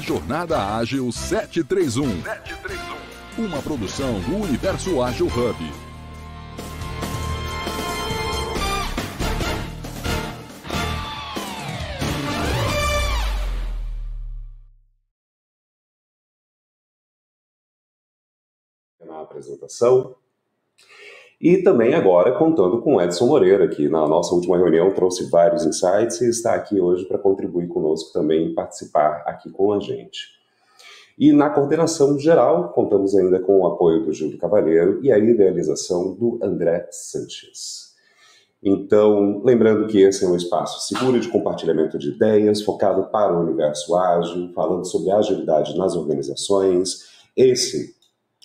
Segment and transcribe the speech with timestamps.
[0.00, 2.22] Jornada Ágil 731.
[2.22, 3.44] 731.
[3.44, 5.72] Uma produção do Universo Ágil Hub.
[19.04, 20.16] Na apresentação,
[21.40, 26.20] e também agora contando com Edson Moreira, que na nossa última reunião trouxe vários insights
[26.20, 30.38] e está aqui hoje para contribuir conosco também e participar aqui com a gente.
[31.18, 36.14] E na coordenação geral, contamos ainda com o apoio do Gildo Cavalheiro e a idealização
[36.14, 37.90] do André Sanches.
[38.62, 43.40] Então, lembrando que esse é um espaço seguro de compartilhamento de ideias, focado para o
[43.40, 47.08] universo ágil, falando sobre agilidade nas organizações.
[47.34, 47.94] Esse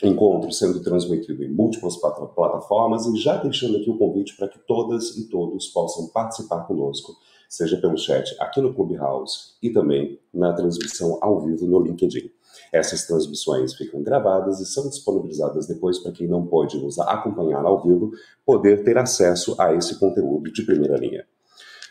[0.03, 5.15] encontro sendo transmitido em múltiplas plataformas e já deixando aqui o convite para que todas
[5.17, 7.15] e todos possam participar conosco,
[7.47, 12.29] seja pelo chat aqui no Clubhouse e também na transmissão ao vivo no LinkedIn.
[12.73, 17.81] Essas transmissões ficam gravadas e são disponibilizadas depois para quem não pode nos acompanhar ao
[17.81, 18.11] vivo
[18.45, 21.25] poder ter acesso a esse conteúdo de primeira linha.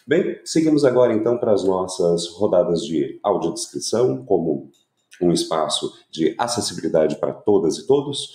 [0.07, 4.71] Bem, seguimos agora então para as nossas rodadas de audiodescrição, como
[5.21, 8.31] um espaço de acessibilidade para todas e todos.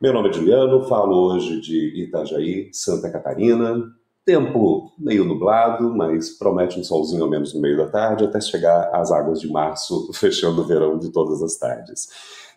[0.00, 3.76] Meu nome é Juliano, falo hoje de Itajaí, Santa Catarina.
[4.24, 8.90] Tempo meio nublado, mas promete um solzinho ao menos no meio da tarde, até chegar
[8.94, 12.08] às águas de março, fechando o verão de todas as tardes.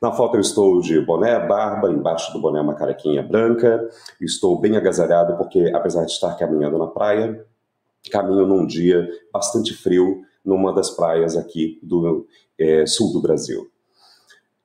[0.02, 3.89] Na foto eu estou de boné, barba, embaixo do boné uma carequinha branca.
[4.22, 7.45] Estou bem agasalhado porque, apesar de estar caminhando na praia,
[8.12, 12.28] caminho num dia bastante frio numa das praias aqui do
[12.59, 13.69] é, sul do Brasil.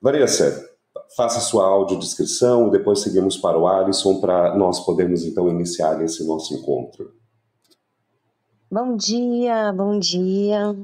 [0.00, 0.68] Vanessa,
[1.16, 6.26] faça sua audiodescrição e depois seguimos para o Alisson para nós podermos então iniciar esse
[6.26, 7.12] nosso encontro.
[8.70, 10.74] Bom dia, bom dia.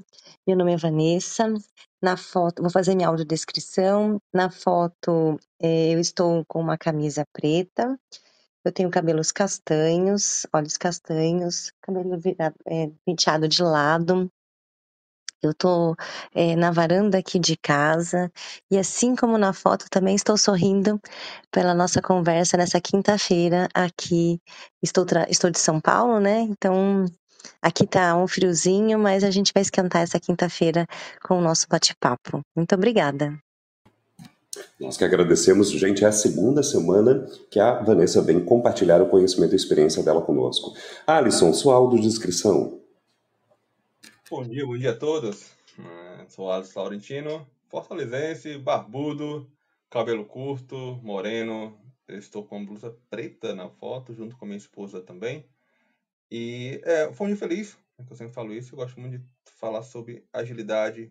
[0.46, 1.52] Meu nome é Vanessa.
[2.00, 4.20] Na foto, vou fazer minha audiodescrição.
[4.32, 7.98] Na foto, é, eu estou com uma camisa preta.
[8.64, 14.30] Eu tenho cabelos castanhos, olhos castanhos, cabelo virado, é, penteado de lado.
[15.42, 15.94] Eu estou
[16.34, 18.30] é, na varanda aqui de casa
[18.70, 21.00] e, assim como na foto, também estou sorrindo
[21.50, 24.40] pela nossa conversa nessa quinta-feira aqui.
[24.82, 26.40] Estou, estou de São Paulo, né?
[26.40, 27.06] Então,
[27.62, 30.86] aqui tá um friozinho, mas a gente vai esquentar essa quinta-feira
[31.22, 32.42] com o nosso bate-papo.
[32.56, 33.38] Muito obrigada.
[34.80, 39.52] Nós que agradecemos, gente, é a segunda semana que a Vanessa vem compartilhar o conhecimento
[39.52, 40.72] e experiência dela conosco.
[41.06, 42.77] Alisson, sua audiodescrição.
[44.30, 45.54] Bom dia, bom dia a todos.
[45.78, 49.50] É, sou Alisson Laurentino, fortalezense, barbudo,
[49.88, 51.80] cabelo curto, moreno.
[52.06, 55.48] Eu estou com blusa preta na foto, junto com minha esposa também.
[56.30, 58.74] E é, foi um dia feliz, né, eu sempre falo isso.
[58.74, 61.10] Eu gosto muito de falar sobre agilidade,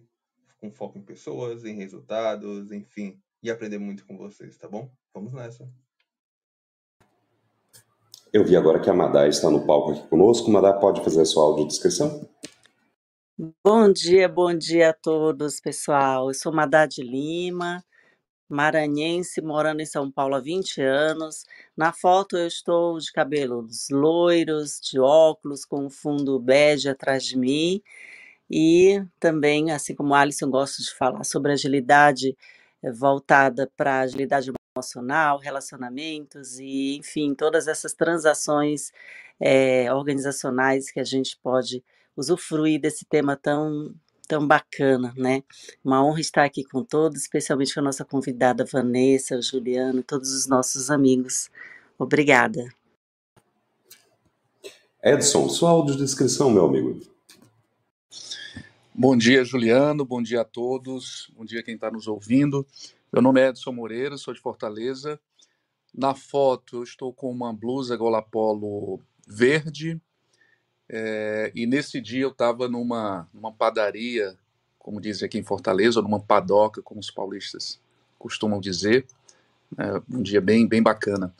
[0.59, 4.91] com foco em pessoas, em resultados, enfim, e aprender muito com vocês, tá bom?
[5.11, 5.67] Vamos nessa.
[8.31, 10.51] Eu vi agora que a Madá está no palco aqui conosco.
[10.51, 12.29] Madá, pode fazer a sua audiodescrição?
[13.63, 16.29] Bom dia, bom dia a todos, pessoal.
[16.29, 17.85] Eu sou Madade Lima,
[18.49, 21.45] maranhense, morando em São Paulo há 20 anos.
[21.77, 27.37] Na foto eu estou de cabelos loiros, de óculos, com um fundo bege atrás de
[27.37, 27.81] mim.
[28.49, 32.37] E também, assim como Alisson, gosto de falar sobre agilidade
[32.83, 38.91] eh, voltada para agilidade emocional, relacionamentos e, enfim, todas essas transações
[39.39, 41.83] é, organizacionais que a gente pode
[42.17, 43.93] usufruir desse tema tão
[44.27, 45.41] tão bacana, né?
[45.83, 50.33] Uma honra estar aqui com todos, especialmente com a nossa convidada Vanessa, o Juliano, todos
[50.33, 51.49] os nossos amigos.
[51.97, 52.67] Obrigada.
[55.01, 56.99] Edson, sua audiodescrição, meu amigo.
[58.93, 60.03] Bom dia, Juliano.
[60.03, 61.31] Bom dia a todos.
[61.33, 62.67] Bom dia quem está nos ouvindo.
[63.13, 65.19] Meu nome é Edson Moreira, sou de Fortaleza.
[65.93, 70.01] Na foto eu estou com uma blusa gola polo verde,
[70.89, 74.37] é, e nesse dia eu estava numa, numa padaria,
[74.79, 77.79] como dizem aqui em Fortaleza, ou numa padoca, como os paulistas
[78.17, 79.05] costumam dizer.
[79.77, 81.33] É, um dia bem, bem bacana.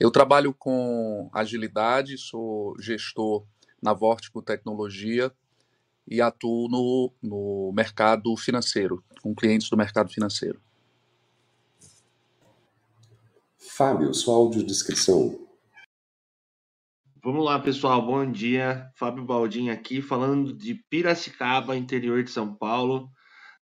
[0.00, 3.44] Eu trabalho com agilidade, sou gestor
[3.80, 5.30] na Vortico Tecnologia
[6.08, 10.58] e atuo no, no mercado financeiro, com clientes do mercado financeiro.
[13.58, 15.43] Fábio, sua audiodescrição.
[17.24, 18.04] Vamos lá, pessoal.
[18.04, 18.86] Bom dia.
[18.96, 23.08] Fábio Baldin aqui, falando de Piracicaba, interior de São Paulo.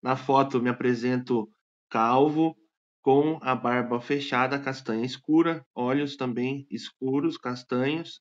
[0.02, 1.48] Na foto me apresento
[1.88, 2.56] calvo,
[3.02, 8.20] com a barba fechada, castanha escura, olhos também escuros, castanhos,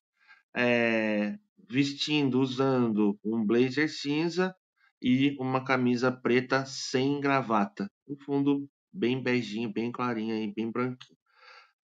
[0.56, 1.36] é,
[1.68, 4.54] vestindo, usando um blazer cinza
[5.02, 7.90] e uma camisa preta sem gravata.
[8.08, 11.18] Um fundo bem beijinho, bem clarinho e bem branquinho.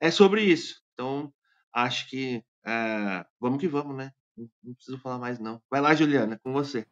[0.01, 0.81] É sobre isso.
[0.95, 1.33] Então,
[1.75, 4.13] acho que é, vamos que vamos, né?
[4.63, 5.61] Não preciso falar mais, não.
[5.71, 6.87] Vai lá, Juliana, com você.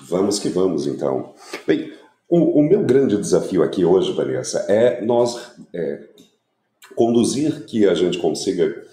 [0.00, 1.34] Vamos que vamos, então.
[1.66, 1.92] Bem,
[2.28, 6.08] o, o meu grande desafio aqui hoje, Vanessa, é nós é,
[6.94, 8.84] conduzir que a gente consiga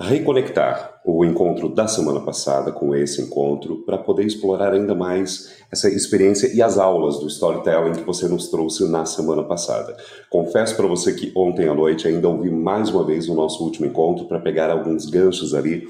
[0.00, 5.90] reconectar o encontro da semana passada com esse encontro para poder explorar ainda mais essa
[5.90, 9.94] experiência e as aulas do storytelling que você nos trouxe na semana passada.
[10.30, 13.86] Confesso para você que ontem à noite ainda ouvi mais uma vez o nosso último
[13.86, 15.86] encontro para pegar alguns ganchos ali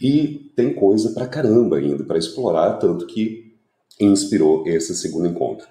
[0.00, 3.52] e tem coisa para caramba ainda para explorar, tanto que
[4.00, 5.66] inspirou esse segundo encontro.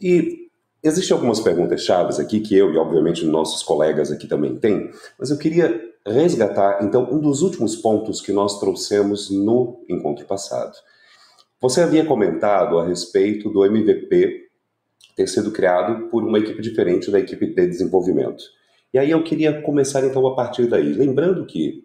[0.00, 0.46] E
[0.80, 5.30] existem algumas perguntas chaves aqui que eu e obviamente nossos colegas aqui também têm, mas
[5.30, 10.76] eu queria resgatar então um dos últimos pontos que nós trouxemos no encontro passado.
[11.60, 14.46] Você havia comentado a respeito do MVP
[15.16, 18.44] ter sido criado por uma equipe diferente da equipe de desenvolvimento.
[18.92, 21.84] E aí eu queria começar então a partir daí, lembrando que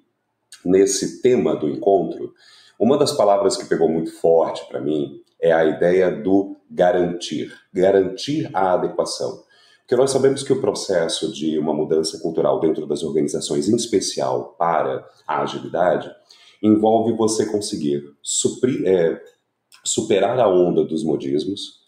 [0.65, 2.33] nesse tema do encontro,
[2.79, 8.49] uma das palavras que pegou muito forte para mim é a ideia do garantir, garantir
[8.53, 9.43] a adequação.
[9.91, 14.55] Porque nós sabemos que o processo de uma mudança cultural dentro das organizações, em especial
[14.57, 16.09] para a agilidade,
[16.63, 19.21] envolve você conseguir suprir, é,
[19.83, 21.81] superar a onda dos modismos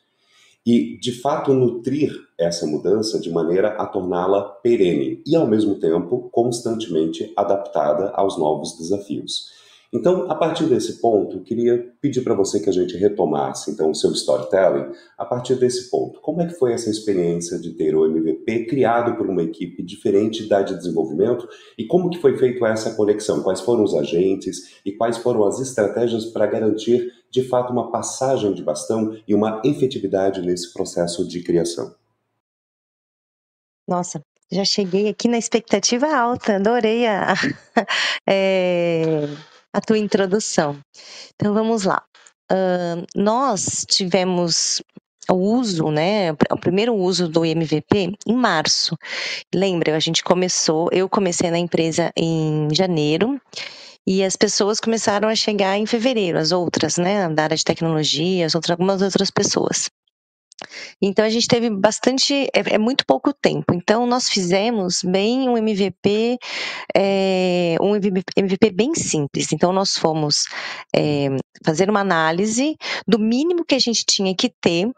[0.65, 6.27] e, de fato, nutrir essa mudança de maneira a torná-la perene e, ao mesmo tempo,
[6.29, 9.50] constantemente adaptada aos novos desafios.
[9.93, 13.91] Então, a partir desse ponto, eu queria pedir para você que a gente retomasse então
[13.91, 16.19] o seu storytelling a partir desse ponto.
[16.19, 20.49] Como é que foi essa experiência de ter o MVP criado por uma equipe diferente
[20.49, 21.47] da de desenvolvimento
[21.77, 23.43] e como que foi feita essa conexão?
[23.43, 28.51] Quais foram os agentes e quais foram as estratégias para garantir de fato uma passagem
[28.51, 31.93] de bastão e uma efetividade nesse processo de criação?
[33.87, 37.35] Nossa, já cheguei aqui na expectativa alta, adorei a,
[38.27, 39.27] é,
[39.73, 40.77] a tua introdução.
[41.35, 42.03] Então vamos lá.
[42.51, 44.81] Uh, nós tivemos
[45.29, 48.97] o uso, né, o primeiro uso do MVP em março.
[49.53, 53.39] Lembra, a gente começou, eu comecei na empresa em janeiro
[54.05, 58.45] e as pessoas começaram a chegar em fevereiro, as outras, né, da área de tecnologia,
[58.45, 59.89] as outras, algumas outras pessoas.
[61.01, 63.73] Então a gente teve bastante, é, é, muito pouco tempo.
[63.73, 66.38] Então nós fizemos bem um MVP,
[66.95, 69.51] é, um MVP bem simples.
[69.51, 70.45] Então nós fomos
[70.95, 71.27] é,
[71.65, 72.75] fazer uma análise
[73.07, 74.89] do mínimo que a gente tinha que ter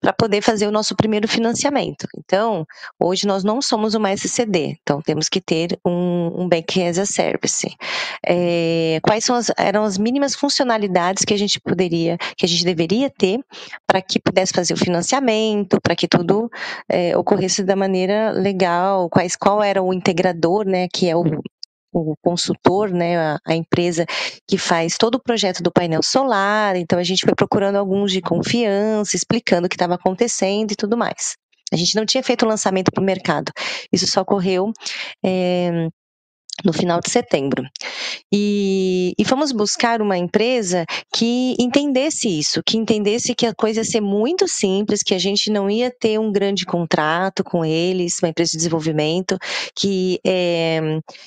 [0.00, 2.06] para poder fazer o nosso primeiro financiamento.
[2.16, 2.66] Então,
[2.98, 7.06] hoje nós não somos uma SCD, então temos que ter um, um Bank as a
[7.06, 7.68] Service.
[8.26, 13.10] É, quais as, eram as mínimas funcionalidades que a gente poderia, que a gente deveria
[13.10, 13.40] ter
[13.86, 16.50] para que pudesse fazer o financiamento, para que tudo
[16.88, 21.24] é, ocorresse da maneira legal, quais, qual era o integrador, né, que é o,
[21.92, 24.06] o consultor, né, a, a, empresa
[24.48, 26.76] que faz todo o projeto do painel solar.
[26.76, 30.96] Então a gente foi procurando alguns de confiança, explicando o que estava acontecendo e tudo
[30.96, 31.36] mais.
[31.72, 33.52] A gente não tinha feito o lançamento para o mercado.
[33.92, 34.72] Isso só ocorreu
[35.24, 35.88] é,
[36.64, 37.64] no final de setembro.
[38.32, 43.84] E, e, fomos buscar uma empresa que entendesse isso, que entendesse que a coisa ia
[43.84, 48.28] ser muito simples, que a gente não ia ter um grande contrato com eles, uma
[48.28, 49.36] empresa de desenvolvimento,
[49.74, 50.80] que, é,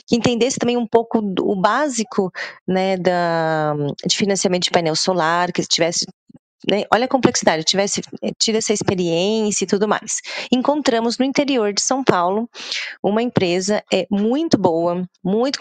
[0.07, 2.31] que entendesse também um pouco o básico
[2.67, 3.75] né, da,
[4.05, 6.05] de financiamento de painel solar, que tivesse
[6.69, 10.21] né, olha a complexidade, tivesse eh, tido essa experiência e tudo mais.
[10.51, 12.49] Encontramos no interior de São Paulo
[13.01, 15.59] uma empresa é, muito boa, muito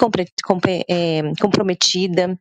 [0.88, 2.38] é, comprometida,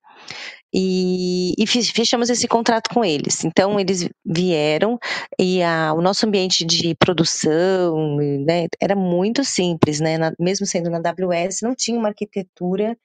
[0.74, 3.44] e, e, fechamos esse contrato com eles.
[3.44, 4.98] Então, eles vieram
[5.38, 8.16] e a, o nosso ambiente de produção
[8.46, 10.18] né, era muito simples, né?
[10.18, 12.98] Na, mesmo sendo na AWS, não tinha uma arquitetura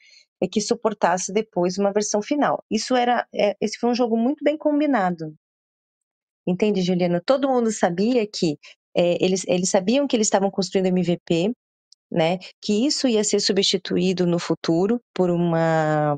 [0.50, 2.62] que suportasse depois uma versão final.
[2.70, 5.34] Isso era, é, esse foi um jogo muito bem combinado
[6.46, 7.20] Entende, Juliana?
[7.24, 8.58] Todo mundo sabia que
[8.94, 11.52] é, eles, eles sabiam que eles estavam construindo MVP,
[12.10, 12.38] né?
[12.62, 16.16] Que isso ia ser substituído no futuro por uma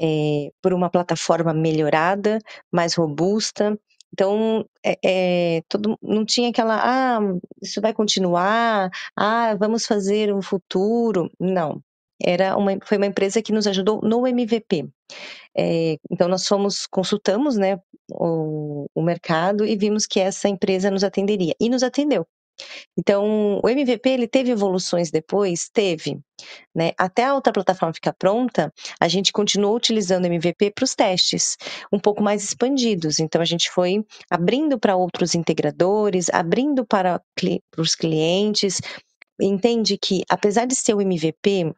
[0.00, 2.38] é, por uma plataforma melhorada,
[2.72, 3.78] mais robusta.
[4.12, 7.20] Então, é, é, todo, não tinha aquela, ah,
[7.62, 11.30] isso vai continuar, ah, vamos fazer um futuro.
[11.40, 11.82] Não.
[12.22, 14.88] Era uma, foi uma empresa que nos ajudou no MVP.
[15.56, 17.78] É, então, nós fomos, consultamos né,
[18.10, 21.54] o, o mercado e vimos que essa empresa nos atenderia.
[21.60, 22.26] E nos atendeu.
[22.98, 25.68] Então, o MVP ele teve evoluções depois?
[25.68, 26.18] Teve.
[26.74, 26.92] Né?
[26.98, 31.56] Até a outra plataforma ficar pronta, a gente continuou utilizando o MVP para os testes,
[31.92, 33.18] um pouco mais expandidos.
[33.18, 38.80] Então, a gente foi abrindo para outros integradores, abrindo para, para os clientes.
[39.40, 41.74] Entende que, apesar de ser o MVP,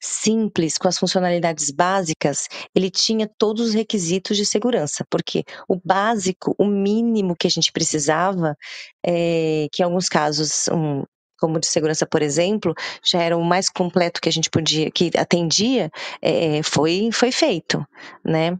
[0.00, 6.54] simples, com as funcionalidades básicas, ele tinha todos os requisitos de segurança, porque o básico,
[6.58, 8.56] o mínimo que a gente precisava,
[9.04, 11.04] é, que em alguns casos um,
[11.42, 12.72] como de segurança, por exemplo,
[13.04, 15.90] já era o mais completo que a gente podia, que atendia,
[16.22, 17.84] é, foi, foi feito,
[18.24, 18.56] né?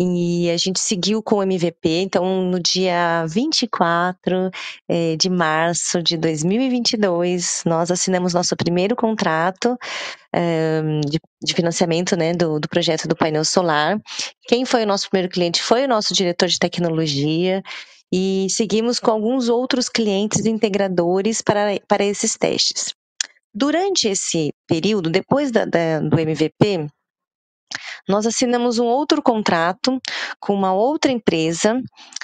[0.00, 4.50] E a gente seguiu com o MVP, então no dia 24
[4.88, 9.76] é, de março de 2022, nós assinamos nosso primeiro contrato
[10.34, 14.00] é, de, de, financiamento né, do, do projeto do painel solar.
[14.48, 17.62] Quem foi o nosso primeiro cliente foi o nosso diretor de tecnologia,
[18.12, 22.94] e seguimos com alguns outros clientes integradores para, para esses testes.
[23.54, 26.86] Durante esse período, depois da, da, do MVP,
[28.06, 29.98] nós assinamos um outro contrato
[30.38, 31.80] com uma outra empresa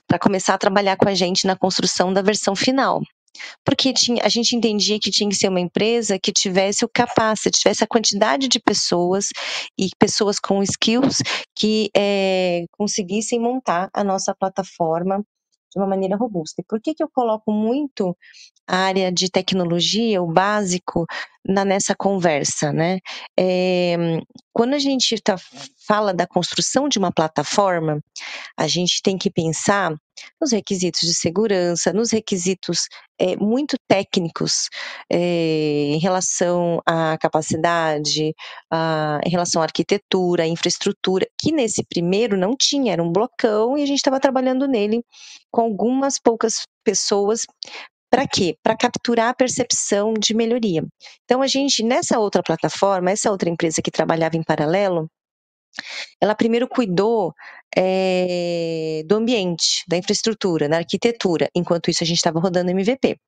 [0.07, 3.00] para começar a trabalhar com a gente na construção da versão final.
[3.64, 7.61] Porque tinha, a gente entendia que tinha que ser uma empresa que tivesse o capacity,
[7.61, 9.28] tivesse a quantidade de pessoas
[9.78, 11.23] e pessoas com skills
[11.54, 15.23] que é, conseguissem montar a nossa plataforma
[15.72, 16.60] de uma maneira robusta.
[16.62, 18.16] E por que, que eu coloco muito
[18.68, 21.06] área de tecnologia, o básico,
[21.48, 22.98] na, nessa conversa, né?
[23.38, 23.96] É,
[24.52, 25.37] quando a gente tá,
[25.87, 28.02] fala da construção de uma plataforma,
[28.56, 29.94] a gente tem que pensar
[30.40, 34.68] nos requisitos de segurança, nos requisitos é, muito técnicos
[35.10, 35.18] é,
[35.94, 38.34] em relação à capacidade,
[38.70, 43.78] a, em relação à arquitetura, à infraestrutura, que nesse primeiro não tinha, era um blocão
[43.78, 45.02] e a gente estava trabalhando nele
[45.50, 47.46] com algumas poucas pessoas
[48.10, 48.56] para quê?
[48.62, 50.82] Para capturar a percepção de melhoria.
[51.24, 55.10] Então, a gente, nessa outra plataforma, essa outra empresa que trabalhava em paralelo,
[56.20, 57.32] ela primeiro cuidou
[57.76, 63.18] é, do ambiente, da infraestrutura, da arquitetura, enquanto isso a gente estava rodando MVP.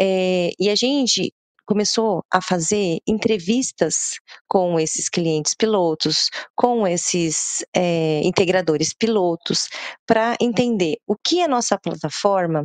[0.00, 1.32] É, e a gente
[1.66, 4.18] começou a fazer entrevistas
[4.48, 9.68] com esses clientes pilotos, com esses é, integradores pilotos,
[10.06, 12.64] para entender o que a nossa plataforma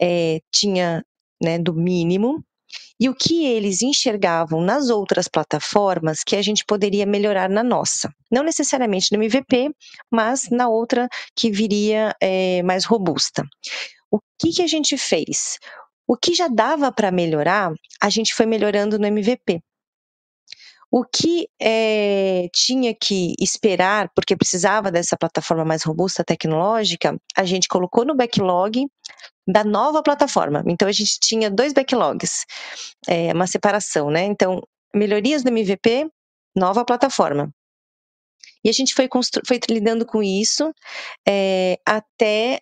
[0.00, 1.02] é, tinha
[1.42, 2.44] né, do mínimo
[2.98, 8.12] e o que eles enxergavam nas outras plataformas que a gente poderia melhorar na nossa.
[8.30, 9.70] Não necessariamente no MVP,
[10.10, 13.44] mas na outra que viria é, mais robusta.
[14.10, 15.58] O que, que a gente fez?
[16.06, 19.60] O que já dava para melhorar, a gente foi melhorando no MVP.
[20.90, 27.66] O que é, tinha que esperar, porque precisava dessa plataforma mais robusta tecnológica, a gente
[27.66, 28.86] colocou no backlog
[29.46, 30.62] da nova plataforma.
[30.68, 32.44] Então, a gente tinha dois backlogs,
[33.08, 34.24] é, uma separação, né?
[34.24, 34.62] Então,
[34.94, 36.08] melhorias no MVP,
[36.54, 37.50] nova plataforma.
[38.64, 39.08] E a gente foi,
[39.46, 40.72] foi lidando com isso
[41.28, 42.60] é, até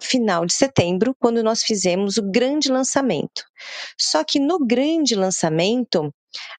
[0.00, 3.44] final de setembro, quando nós fizemos o grande lançamento.
[3.98, 6.12] Só que no grande lançamento,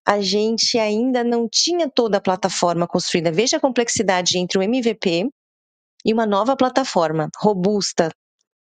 [0.06, 3.32] a gente ainda não tinha toda a plataforma construída.
[3.32, 5.30] Veja a complexidade entre o MVP
[6.06, 8.10] e uma nova plataforma robusta,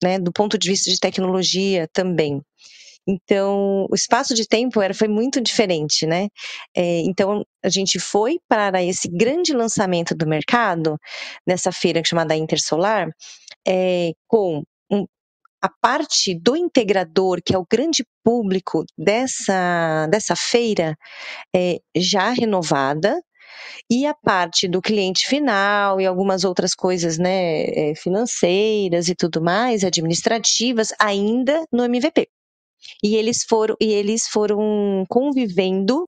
[0.04, 2.42] né, do ponto de vista de tecnologia também.
[3.08, 6.30] Então, o espaço de tempo era, foi muito diferente, né?
[6.76, 10.98] É, então, a gente foi para esse grande lançamento do mercado,
[11.46, 13.10] nessa feira chamada Intersolar,
[13.68, 15.06] é, com um,
[15.62, 20.98] a parte do integrador, que é o grande público dessa, dessa feira,
[21.56, 23.22] é, já renovada,
[23.90, 29.42] e a parte do cliente final e algumas outras coisas, né, é, financeiras e tudo
[29.42, 32.28] mais, administrativas, ainda no MVP.
[33.02, 36.08] E eles foram, e eles foram convivendo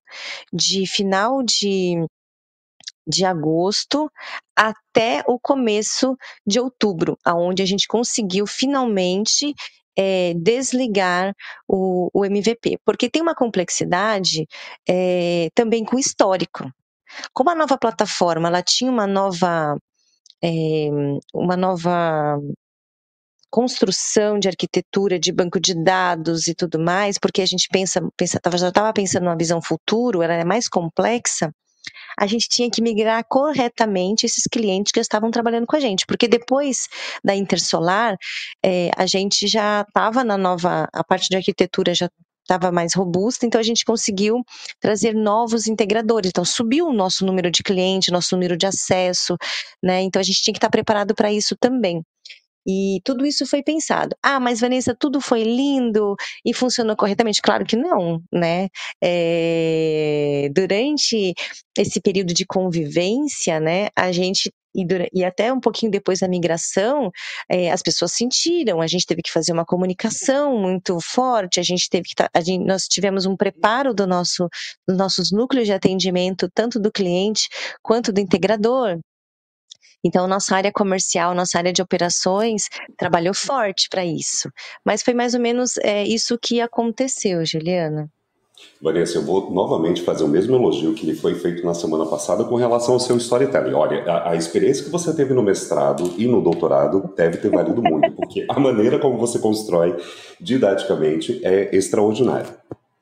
[0.51, 2.05] de final de
[3.07, 4.09] de agosto
[4.55, 9.53] até o começo de outubro, aonde a gente conseguiu finalmente
[9.97, 11.33] é, desligar
[11.67, 14.45] o, o, MVP, porque tem uma complexidade
[14.87, 16.69] é, também com o histórico.
[17.33, 19.77] Como a nova plataforma ela tinha uma nova
[20.43, 20.89] é,
[21.33, 22.37] uma nova
[23.49, 28.37] construção de arquitetura, de banco de dados e tudo mais, porque a gente pensa, pensa
[28.57, 31.53] já estava pensando numa visão futuro, ela é mais complexa,
[32.19, 36.27] a gente tinha que migrar corretamente esses clientes que estavam trabalhando com a gente, porque
[36.27, 36.87] depois
[37.23, 38.15] da Intersolar,
[38.63, 42.09] é, a gente já estava na nova, a parte de arquitetura já
[42.45, 44.43] estava mais robusta, então a gente conseguiu
[44.79, 46.29] trazer novos integradores.
[46.29, 49.35] Então subiu o nosso número de clientes, nosso número de acesso,
[49.83, 50.01] né?
[50.01, 52.01] Então a gente tinha que estar preparado para isso também.
[52.67, 54.15] E tudo isso foi pensado.
[54.23, 57.41] Ah, mas Vanessa, tudo foi lindo e funcionou corretamente?
[57.41, 58.69] Claro que não, né?
[59.03, 61.33] É, durante
[61.77, 67.09] esse período de convivência, né, a gente e, e, até um pouquinho depois da migração,
[67.49, 71.89] é, as pessoas sentiram, a gente teve que fazer uma comunicação muito forte, a gente
[71.89, 74.49] teve que, a gente, nós tivemos um preparo do nosso,
[74.87, 77.47] dos nossos núcleos de atendimento, tanto do cliente
[77.81, 78.99] quanto do integrador.
[80.05, 84.51] Então, nossa área comercial, nossa área de operações trabalhou forte para isso.
[84.85, 88.07] Mas foi mais ou menos é, isso que aconteceu, Juliana.
[88.79, 92.43] Vanessa, eu vou novamente fazer o mesmo elogio que lhe foi feito na semana passada
[92.43, 93.73] com relação ao seu storytelling.
[93.73, 97.81] Olha, a, a, experiência que você teve no mestrado e no doutorado deve ter valido
[97.81, 99.97] muito, porque a maneira como você constrói
[100.39, 102.55] didaticamente é extraordinária.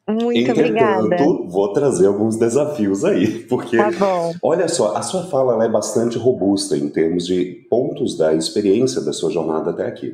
[0.07, 1.17] Muito Entretanto, obrigada.
[1.47, 4.33] vou trazer alguns desafios aí, porque tá bom.
[4.41, 9.13] olha só, a sua fala é bastante robusta em termos de pontos da experiência da
[9.13, 10.13] sua jornada até aqui.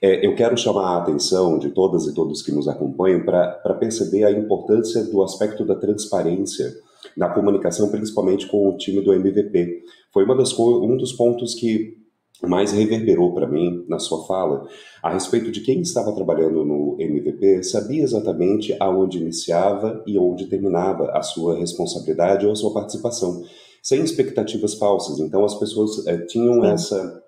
[0.00, 4.24] É, eu quero chamar a atenção de todas e todos que nos acompanham para perceber
[4.24, 6.72] a importância do aspecto da transparência
[7.16, 9.82] na comunicação, principalmente com o time do MVP.
[10.12, 11.96] Foi uma das, um dos pontos que
[12.46, 14.66] mais reverberou para mim na sua fala
[15.02, 21.10] a respeito de quem estava trabalhando no MVP sabia exatamente aonde iniciava e onde terminava
[21.12, 23.42] a sua responsabilidade ou a sua participação,
[23.82, 25.18] sem expectativas falsas.
[25.18, 27.22] Então as pessoas é, tinham essa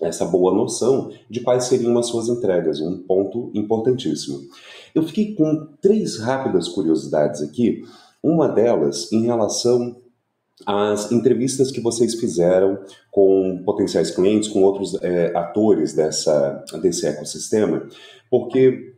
[0.00, 4.40] essa boa noção de quais seriam as suas entregas, um ponto importantíssimo.
[4.94, 7.82] Eu fiquei com três rápidas curiosidades aqui.
[8.22, 9.96] Uma delas em relação
[10.66, 12.78] às entrevistas que vocês fizeram
[13.10, 17.88] com potenciais clientes, com outros é, atores dessa, desse ecossistema,
[18.30, 18.94] porque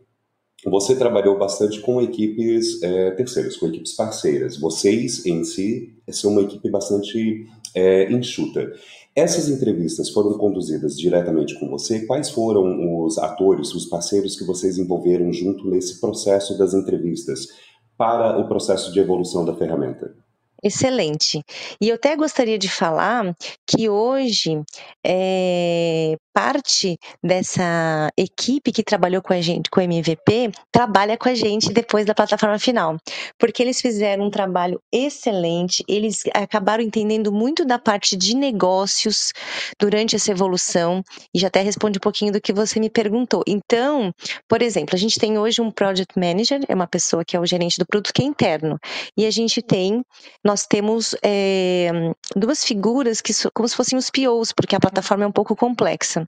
[0.64, 4.58] você trabalhou bastante com equipes é, terceiras, com equipes parceiras.
[4.58, 8.72] Vocês, em si, são uma equipe bastante é, enxuta.
[9.14, 12.04] Essas entrevistas foram conduzidas diretamente com você?
[12.04, 17.48] Quais foram os atores, os parceiros que vocês envolveram junto nesse processo das entrevistas
[17.96, 20.25] para o processo de evolução da ferramenta?
[20.66, 21.44] Excelente.
[21.80, 23.32] E eu até gostaria de falar
[23.64, 24.60] que hoje
[25.06, 31.34] é, parte dessa equipe que trabalhou com a gente, com o MVP, trabalha com a
[31.34, 32.98] gente depois da plataforma final,
[33.38, 39.32] porque eles fizeram um trabalho excelente, eles acabaram entendendo muito da parte de negócios
[39.80, 41.02] durante essa evolução,
[41.34, 43.42] e já até responde um pouquinho do que você me perguntou.
[43.46, 44.12] Então,
[44.46, 47.46] por exemplo, a gente tem hoje um Project Manager, é uma pessoa que é o
[47.46, 48.78] gerente do produto que é interno,
[49.16, 50.02] e a gente tem
[50.44, 51.90] nós temos é,
[52.36, 56.25] duas figuras que como se fossem os POs, porque a plataforma é um pouco complexa.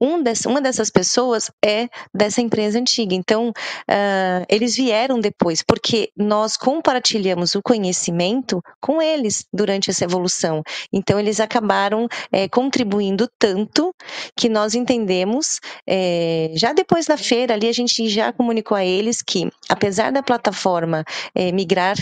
[0.00, 3.14] Um uma dessas pessoas é dessa empresa antiga.
[3.14, 10.62] Então, uh, eles vieram depois, porque nós compartilhamos o conhecimento com eles durante essa evolução.
[10.92, 13.94] Então, eles acabaram é, contribuindo tanto
[14.36, 19.22] que nós entendemos, é, já depois da feira, ali a gente já comunicou a eles
[19.22, 21.96] que, apesar da plataforma é, migrar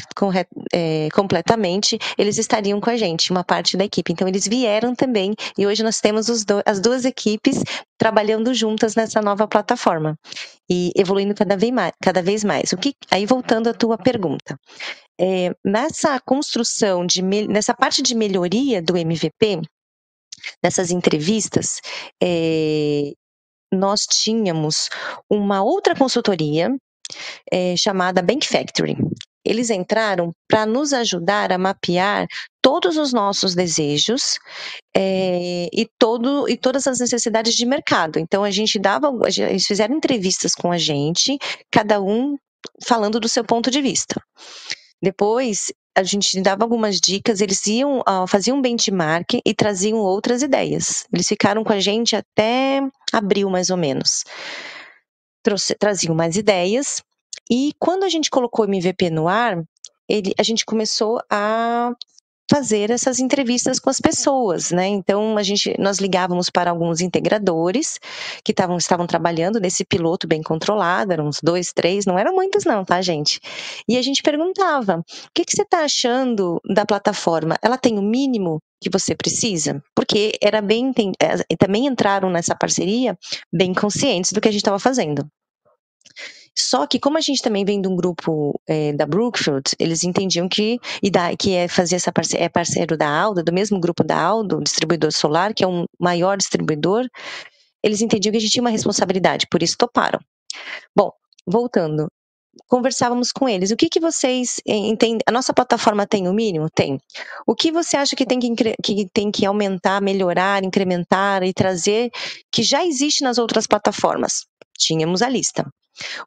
[1.12, 4.12] completamente, eles estariam com a gente, uma parte da equipe.
[4.12, 7.62] Então, eles vieram também, e hoje nós temos do, as duas equipes
[7.98, 10.18] trabalhando juntas nessa nova plataforma
[10.68, 11.92] e evoluindo cada vez mais.
[12.02, 12.72] Cada vez mais.
[12.72, 14.58] O que, aí voltando à tua pergunta,
[15.20, 19.62] é, nessa construção de nessa parte de melhoria do MVP,
[20.62, 21.80] nessas entrevistas,
[22.22, 23.12] é,
[23.72, 24.88] nós tínhamos
[25.30, 26.70] uma outra consultoria
[27.50, 28.96] é, chamada Bank Factory.
[29.46, 32.26] Eles entraram para nos ajudar a mapear
[32.60, 34.38] todos os nossos desejos
[34.94, 38.18] é, e, todo, e todas as necessidades de mercado.
[38.18, 41.38] Então, a gente dava, eles fizeram entrevistas com a gente,
[41.70, 42.36] cada um
[42.84, 44.20] falando do seu ponto de vista.
[45.00, 50.42] Depois, a gente dava algumas dicas, eles iam, uh, faziam um benchmark e traziam outras
[50.42, 51.06] ideias.
[51.12, 52.82] Eles ficaram com a gente até
[53.12, 54.24] abril, mais ou menos.
[55.42, 57.02] Trouxe, traziam mais ideias
[57.50, 59.62] e quando a gente colocou o MVP no ar,
[60.08, 61.92] ele, a gente começou a
[62.50, 64.86] fazer essas entrevistas com as pessoas, né?
[64.86, 67.98] Então a gente nós ligávamos para alguns integradores
[68.44, 72.64] que tavam, estavam trabalhando nesse piloto bem controlado, eram uns dois, três, não eram muitos
[72.64, 73.40] não, tá, gente?
[73.88, 75.04] E a gente perguntava: o
[75.34, 77.56] que, que você está achando da plataforma?
[77.60, 79.82] Ela tem o mínimo que você precisa?
[79.94, 83.18] Porque era bem é, também entraram nessa parceria
[83.52, 85.26] bem conscientes do que a gente estava fazendo.
[86.58, 90.48] Só que como a gente também vem de um grupo é, da Brookfield, eles entendiam
[90.48, 94.02] que e da, que é fazer essa parce é parceiro da Aldo, do mesmo grupo
[94.02, 97.06] da Aldo, distribuidor solar, que é um maior distribuidor,
[97.82, 100.18] eles entendiam que a gente tinha uma responsabilidade, por isso toparam.
[100.96, 101.12] Bom,
[101.46, 102.08] voltando,
[102.68, 103.70] conversávamos com eles.
[103.70, 105.20] O que, que vocês entendem?
[105.26, 106.68] A nossa plataforma tem o mínimo?
[106.70, 106.98] Tem.
[107.46, 112.10] O que você acha que tem que, que tem que aumentar, melhorar, incrementar e trazer
[112.50, 114.46] que já existe nas outras plataformas?
[114.76, 115.64] Tínhamos a lista.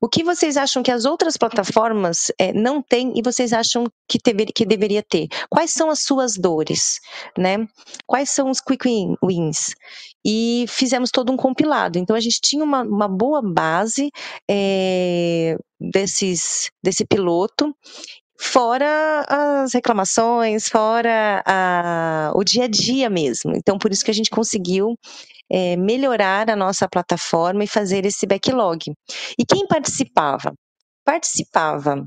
[0.02, 4.18] O que vocês acham que as outras plataformas é, não têm e vocês acham que,
[4.54, 5.28] que deveria ter?
[5.50, 7.00] Quais são as suas dores,
[7.38, 7.68] né?
[8.08, 8.90] Quais são os quick
[9.24, 9.76] wins?
[10.26, 12.00] E fizemos todo um compilado.
[12.00, 14.12] Então a gente tinha uma, uma boa base
[14.50, 17.74] é, desses, desse piloto
[18.40, 23.54] fora as reclamações, fora a, o dia a dia mesmo.
[23.56, 24.96] Então, por isso que a gente conseguiu
[25.52, 28.94] é, melhorar a nossa plataforma e fazer esse backlog.
[29.38, 30.54] E quem participava?
[31.04, 32.06] Participava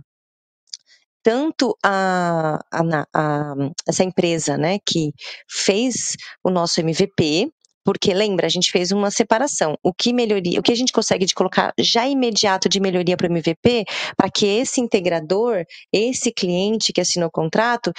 [1.23, 3.55] tanto a, a, a,
[3.87, 5.13] essa empresa né, que
[5.49, 7.49] fez o nosso MVP,
[7.85, 9.77] porque lembra, a gente fez uma separação.
[9.83, 13.29] O que melhoria, o que a gente consegue de colocar já imediato de melhoria para
[13.29, 13.85] o MVP,
[14.17, 17.93] para que esse integrador, esse cliente que assinou o contrato,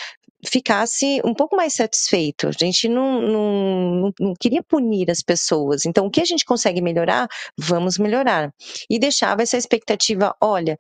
[0.46, 2.48] ficasse um pouco mais satisfeito.
[2.48, 5.86] A gente não, não, não, queria punir as pessoas.
[5.86, 8.52] Então, o que a gente consegue melhorar, vamos melhorar.
[8.90, 10.78] E deixava essa expectativa: olha,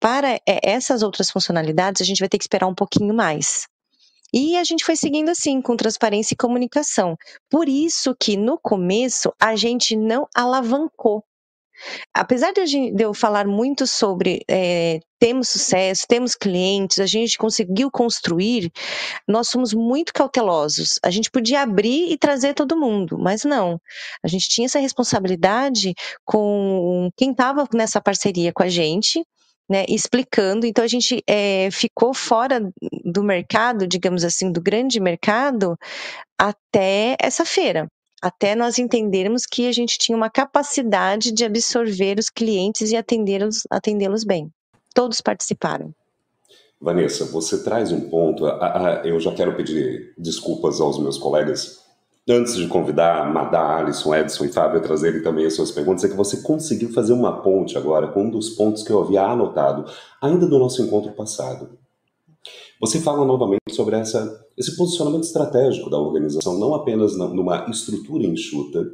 [0.00, 3.66] para essas outras funcionalidades, a gente vai ter que esperar um pouquinho mais.
[4.32, 7.16] E a gente foi seguindo assim, com transparência e comunicação.
[7.50, 11.24] Por isso que no começo a gente não alavancou.
[12.12, 18.70] Apesar de eu falar muito sobre é, temos sucesso, temos clientes, a gente conseguiu construir,
[19.26, 20.98] nós somos muito cautelosos.
[21.04, 23.80] A gente podia abrir e trazer todo mundo, mas não.
[24.22, 29.24] A gente tinha essa responsabilidade com quem estava nessa parceria com a gente
[29.68, 30.66] né, explicando.
[30.66, 32.60] Então a gente é, ficou fora
[33.04, 35.76] do mercado, digamos assim, do grande mercado,
[36.38, 37.88] até essa feira.
[38.20, 43.62] Até nós entendermos que a gente tinha uma capacidade de absorver os clientes e atendê-los
[43.70, 44.50] atendê bem.
[44.92, 45.92] Todos participaram.
[46.80, 48.44] Vanessa, você traz um ponto.
[49.04, 51.87] Eu já quero pedir desculpas aos meus colegas
[52.32, 56.08] antes de convidar Madá, Alisson, Edson e Fábio a trazerem também as suas perguntas, é
[56.08, 59.84] que você conseguiu fazer uma ponte agora com um dos pontos que eu havia anotado,
[60.20, 61.78] ainda do nosso encontro passado.
[62.80, 68.84] Você fala novamente sobre essa, esse posicionamento estratégico da organização, não apenas numa estrutura enxuta,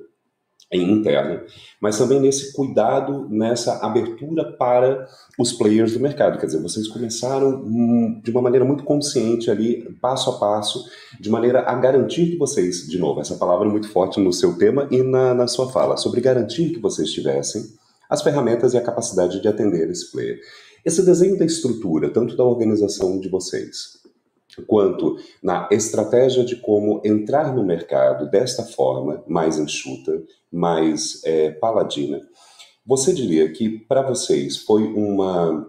[0.83, 1.43] interna,
[1.81, 5.07] mas também nesse cuidado, nessa abertura para
[5.39, 6.39] os players do mercado.
[6.39, 10.85] Quer dizer, vocês começaram hum, de uma maneira muito consciente ali, passo a passo,
[11.21, 14.57] de maneira a garantir que vocês, de novo, essa palavra é muito forte no seu
[14.57, 17.63] tema e na, na sua fala, sobre garantir que vocês tivessem
[18.09, 20.39] as ferramentas e a capacidade de atender esse player.
[20.85, 24.04] Esse desenho da estrutura, tanto da organização de vocês,
[24.63, 32.21] quanto na estratégia de como entrar no mercado desta forma, mais enxuta, mais é, paladina,
[32.87, 35.67] você diria que para vocês foi uma,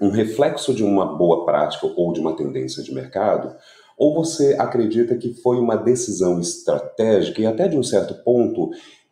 [0.00, 3.54] um reflexo de uma boa prática ou de uma tendência de mercado?
[3.96, 8.70] Ou você acredita que foi uma decisão estratégica e até de um certo ponto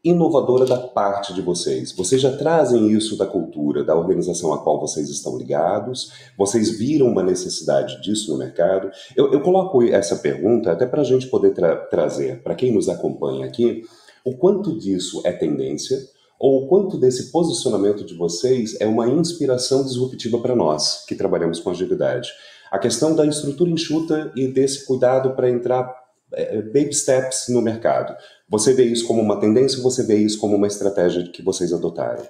[0.09, 1.93] inovadora da parte de vocês?
[1.93, 6.13] Vocês já trazem isso da cultura, da organização a qual vocês estão ligados?
[6.37, 8.91] Vocês viram uma necessidade disso no mercado?
[9.17, 12.89] Eu, eu coloco essa pergunta até para a gente poder tra trazer, para quem nos
[12.89, 13.83] acompanha aqui,
[14.25, 15.99] o quanto disso é tendência
[16.39, 21.61] ou o quanto desse posicionamento de vocês é uma inspiração disruptiva para nós, que trabalhamos
[21.61, 22.31] com agilidade.
[22.71, 25.95] A questão da estrutura enxuta e desse cuidado para entrar
[26.33, 28.15] é, baby steps no mercado.
[28.49, 31.73] Você vê isso como uma tendência ou você vê isso como uma estratégia que vocês
[31.73, 32.25] adotaram?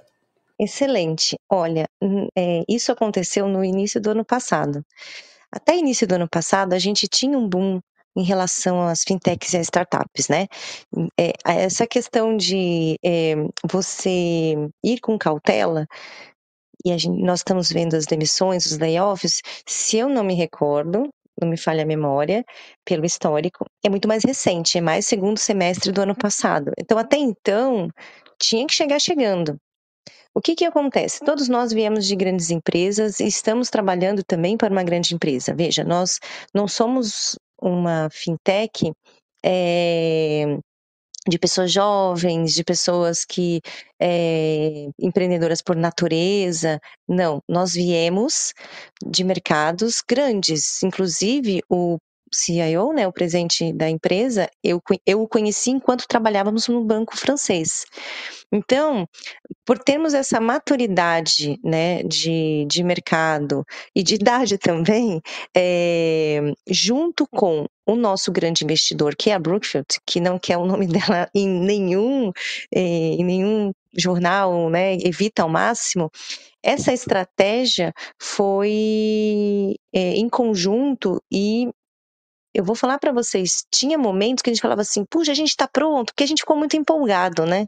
[0.58, 1.36] Excelente.
[1.50, 1.86] Olha,
[2.36, 4.82] é, isso aconteceu no início do ano passado.
[5.52, 7.80] Até início do ano passado, a gente tinha um boom
[8.16, 10.46] em relação às fintechs e às startups, né?
[11.20, 13.34] É, essa questão de é,
[13.70, 15.86] você ir com cautela,
[16.84, 21.08] e gente, nós estamos vendo as demissões, os layoffs, se eu não me recordo,
[21.40, 22.44] não me falha a memória,
[22.84, 26.72] pelo histórico, é muito mais recente, é mais segundo semestre do ano passado.
[26.78, 27.88] Então, até então,
[28.38, 29.58] tinha que chegar chegando.
[30.34, 31.24] O que, que acontece?
[31.24, 35.54] Todos nós viemos de grandes empresas e estamos trabalhando também para uma grande empresa.
[35.54, 36.18] Veja, nós
[36.54, 38.92] não somos uma fintech
[39.42, 40.58] é,
[41.28, 43.60] de pessoas jovens, de pessoas que
[44.00, 46.80] é, empreendedoras por natureza.
[47.08, 48.52] Não, nós viemos
[49.04, 50.82] de mercados grandes.
[50.82, 51.98] Inclusive o
[52.32, 57.84] CIO, né, o presidente da empresa, eu, eu o conheci enquanto trabalhávamos no banco francês.
[58.52, 59.08] Então,
[59.64, 65.20] por termos essa maturidade né, de, de mercado e de idade também,
[65.56, 70.66] é, junto com o nosso grande investidor, que é a Brookfield, que não quer o
[70.66, 72.32] nome dela em nenhum,
[72.74, 76.10] é, em nenhum jornal, né, evita ao máximo,
[76.62, 81.68] essa estratégia foi é, em conjunto e
[82.56, 85.50] eu vou falar para vocês, tinha momentos que a gente falava assim, puxa, a gente
[85.50, 87.66] está pronto, porque a gente ficou muito empolgado, né?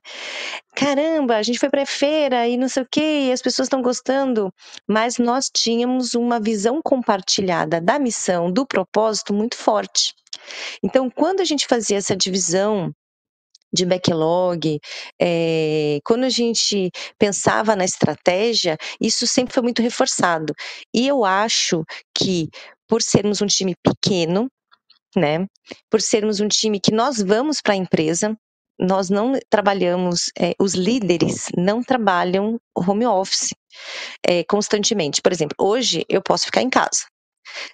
[0.74, 4.50] Caramba, a gente foi para feira e não sei o quê, as pessoas estão gostando,
[4.88, 10.14] mas nós tínhamos uma visão compartilhada da missão, do propósito muito forte.
[10.82, 12.90] Então, quando a gente fazia essa divisão
[13.70, 14.80] de backlog,
[15.20, 20.54] é, quando a gente pensava na estratégia, isso sempre foi muito reforçado.
[20.94, 22.48] E eu acho que,
[22.86, 24.48] por sermos um time pequeno,
[25.18, 25.46] né?
[25.90, 28.36] Por sermos um time que nós vamos para a empresa,
[28.78, 33.52] nós não trabalhamos, é, os líderes não trabalham home office
[34.26, 35.20] é, constantemente.
[35.20, 37.06] Por exemplo, hoje eu posso ficar em casa.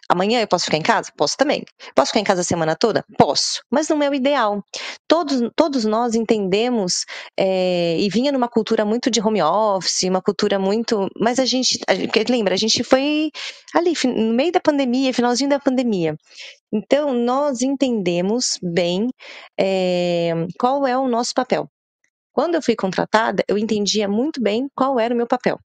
[0.09, 1.11] Amanhã eu posso ficar em casa?
[1.17, 1.65] Posso também.
[1.95, 3.05] Posso ficar em casa a semana toda?
[3.19, 4.63] Posso, mas não é o ideal.
[5.09, 7.05] Todos, todos nós entendemos
[7.39, 11.09] é, e vinha numa cultura muito de home office, uma cultura muito.
[11.19, 13.31] Mas a gente, a lembra, a gente foi
[13.75, 16.17] ali no meio da pandemia, finalzinho da pandemia.
[16.75, 19.09] Então, nós entendemos bem
[19.59, 21.69] é, qual é o nosso papel.
[22.33, 25.59] Quando eu fui contratada, eu entendia muito bem qual era o meu papel.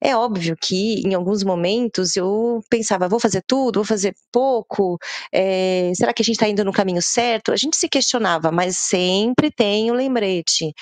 [0.00, 4.98] É óbvio que em alguns momentos eu pensava, vou fazer tudo, vou fazer pouco,
[5.32, 7.52] é, será que a gente está indo no caminho certo?
[7.52, 10.72] A gente se questionava, mas sempre tem o um lembrete.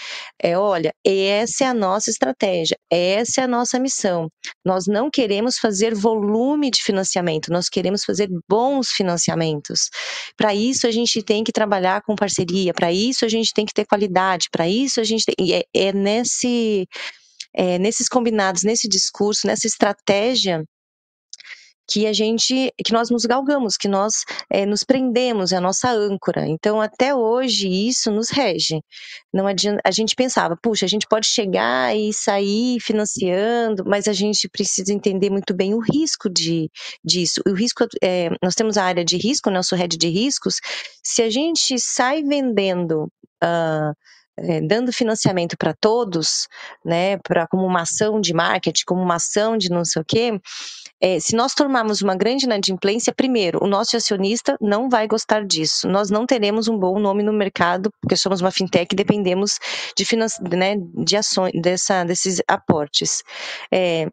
[0.43, 4.29] É, olha, essa é a nossa estratégia, essa é a nossa missão.
[4.65, 9.89] Nós não queremos fazer volume de financiamento, nós queremos fazer bons financiamentos.
[10.37, 13.75] Para isso a gente tem que trabalhar com parceria, para isso a gente tem que
[13.75, 15.55] ter qualidade, para isso a gente tem.
[15.55, 16.87] É, é nesse
[17.57, 20.65] é, nesses combinados, nesse discurso, nessa estratégia
[21.89, 25.89] que a gente, que nós nos galgamos, que nós é, nos prendemos, é a nossa
[25.91, 26.47] âncora.
[26.47, 28.81] Então, até hoje, isso nos rege.
[29.33, 34.13] Não adianta, a gente pensava, puxa, a gente pode chegar e sair financiando, mas a
[34.13, 36.69] gente precisa entender muito bem o risco de,
[37.05, 37.41] disso.
[37.47, 40.57] O risco, é, nós temos a área de risco, nosso head de riscos.
[41.05, 43.05] Se a gente sai vendendo
[43.45, 43.95] uh,
[44.39, 46.47] é, dando financiamento para todos,
[46.85, 50.41] né, para como uma ação de marketing, como uma ação de não sei o quê,
[51.01, 55.87] é, se nós tomarmos uma grande inadimplência, primeiro, o nosso acionista não vai gostar disso.
[55.89, 59.59] Nós não teremos um bom nome no mercado, porque somos uma fintech e dependemos
[59.97, 60.07] de,
[60.57, 63.23] né, de ações, dessa, desses aportes.
[63.71, 64.09] É,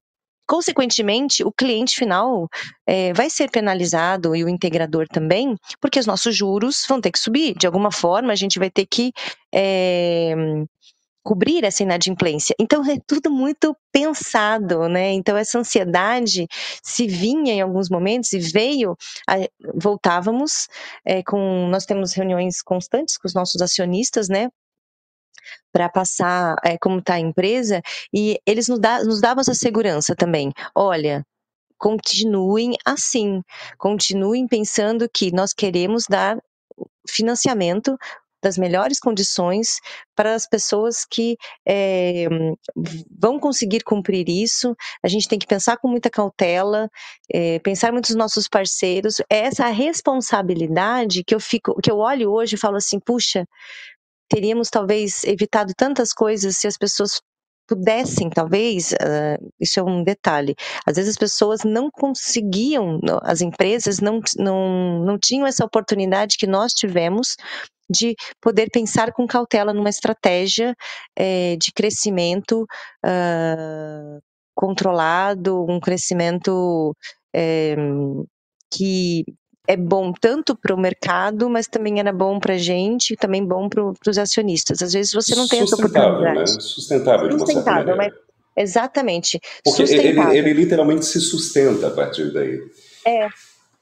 [0.47, 2.47] Consequentemente, o cliente final
[2.85, 7.19] é, vai ser penalizado e o integrador também, porque os nossos juros vão ter que
[7.19, 7.55] subir.
[7.57, 9.11] De alguma forma, a gente vai ter que
[9.53, 10.35] é,
[11.23, 12.53] cobrir essa inadimplência.
[12.59, 15.13] Então, é tudo muito pensado, né?
[15.13, 16.47] Então, essa ansiedade
[16.83, 18.95] se vinha em alguns momentos e veio,
[19.75, 20.67] voltávamos
[21.05, 21.67] é, com.
[21.69, 24.49] Nós temos reuniões constantes com os nossos acionistas, né?
[25.71, 27.81] Para passar é, como está a empresa,
[28.13, 30.51] e eles nos, dá, nos davam essa segurança também.
[30.75, 31.25] Olha,
[31.77, 33.41] continuem assim,
[33.77, 36.37] continuem pensando que nós queremos dar
[37.07, 37.97] financiamento
[38.43, 39.79] das melhores condições
[40.13, 42.27] para as pessoas que é,
[43.19, 44.75] vão conseguir cumprir isso.
[45.01, 46.89] A gente tem que pensar com muita cautela,
[47.31, 49.21] é, pensar muito nos nossos parceiros.
[49.29, 53.47] É essa responsabilidade que eu fico, que eu olho hoje e falo assim, puxa,
[54.33, 57.21] teríamos talvez evitado tantas coisas se as pessoas
[57.67, 60.53] pudessem, talvez, uh, isso é um detalhe,
[60.85, 66.47] às vezes as pessoas não conseguiam, as empresas não, não, não tinham essa oportunidade que
[66.47, 67.35] nós tivemos
[67.89, 70.75] de poder pensar com cautela numa estratégia
[71.17, 72.65] é, de crescimento
[73.05, 74.19] uh,
[74.55, 76.95] controlado, um crescimento
[77.35, 77.75] é,
[78.71, 79.23] que
[79.67, 83.69] é bom tanto para o mercado, mas também era bom para a gente, também bom
[83.69, 84.81] para os acionistas.
[84.81, 86.39] Às vezes você não tem essa oportunidade.
[86.39, 86.45] Né?
[86.45, 88.13] Sustentável, de uma Sustentável, mas
[88.57, 89.39] exatamente.
[89.63, 92.59] Porque ele, ele, literalmente se sustenta a partir daí.
[93.05, 93.27] É.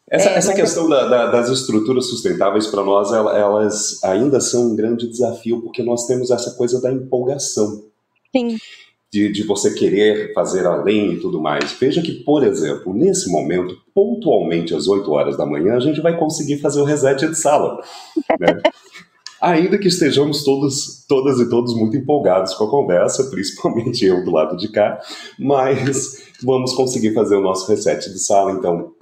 [0.09, 4.75] Essa, é, essa questão da, da, das estruturas sustentáveis para nós, elas ainda são um
[4.75, 7.85] grande desafio, porque nós temos essa coisa da empolgação.
[8.35, 8.57] Sim
[9.11, 11.73] de, de você querer fazer além e tudo mais.
[11.73, 16.17] Veja que, por exemplo, nesse momento, pontualmente às 8 horas da manhã, a gente vai
[16.17, 17.83] conseguir fazer o reset de sala.
[18.39, 18.61] Né?
[19.41, 24.31] Ainda que estejamos todos, todas e todos muito empolgados com a conversa, principalmente eu do
[24.31, 25.01] lado de cá,
[25.37, 28.51] mas vamos conseguir fazer o nosso reset de sala.
[28.51, 28.93] Então,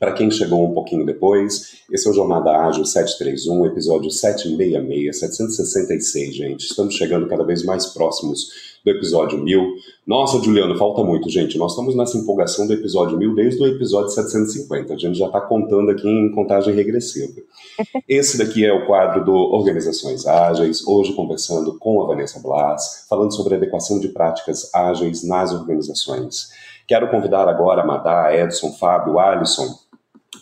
[0.00, 6.34] Para quem chegou um pouquinho depois, esse é o Jornada Ágil 731, episódio 766, 766,
[6.34, 6.66] gente.
[6.66, 9.76] Estamos chegando cada vez mais próximos do episódio 1000.
[10.06, 11.56] Nossa, Juliano, falta muito, gente.
[11.56, 14.92] Nós estamos nessa empolgação do episódio 1000 desde o episódio 750.
[14.92, 17.40] A gente já está contando aqui em contagem regressiva.
[18.06, 23.34] Esse daqui é o quadro do Organizações Ágeis, hoje conversando com a Vanessa Blas, falando
[23.34, 26.50] sobre adequação de práticas ágeis nas organizações.
[26.86, 29.78] Quero convidar agora a Madá, Edson, Fábio, Alisson,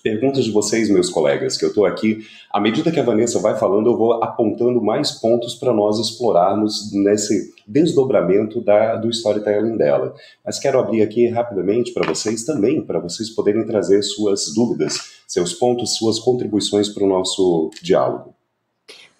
[0.02, 2.26] perguntas de vocês, meus colegas, que eu estou aqui.
[2.50, 6.92] À medida que a Vanessa vai falando, eu vou apontando mais pontos para nós explorarmos
[6.92, 10.14] nesse desdobramento da, do storytelling dela.
[10.44, 15.52] Mas quero abrir aqui rapidamente para vocês também, para vocês poderem trazer suas dúvidas, seus
[15.52, 18.34] pontos, suas contribuições para o nosso diálogo.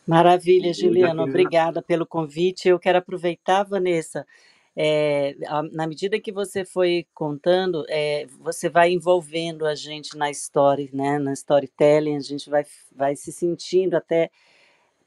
[0.07, 1.23] Maravilha, Juliana.
[1.23, 2.69] Obrigada pelo convite.
[2.69, 4.27] Eu quero aproveitar, Vanessa,
[4.75, 5.37] é,
[5.73, 11.19] na medida que você foi contando, é, você vai envolvendo a gente na história, né,
[11.19, 14.31] na storytelling, a gente vai, vai se sentindo até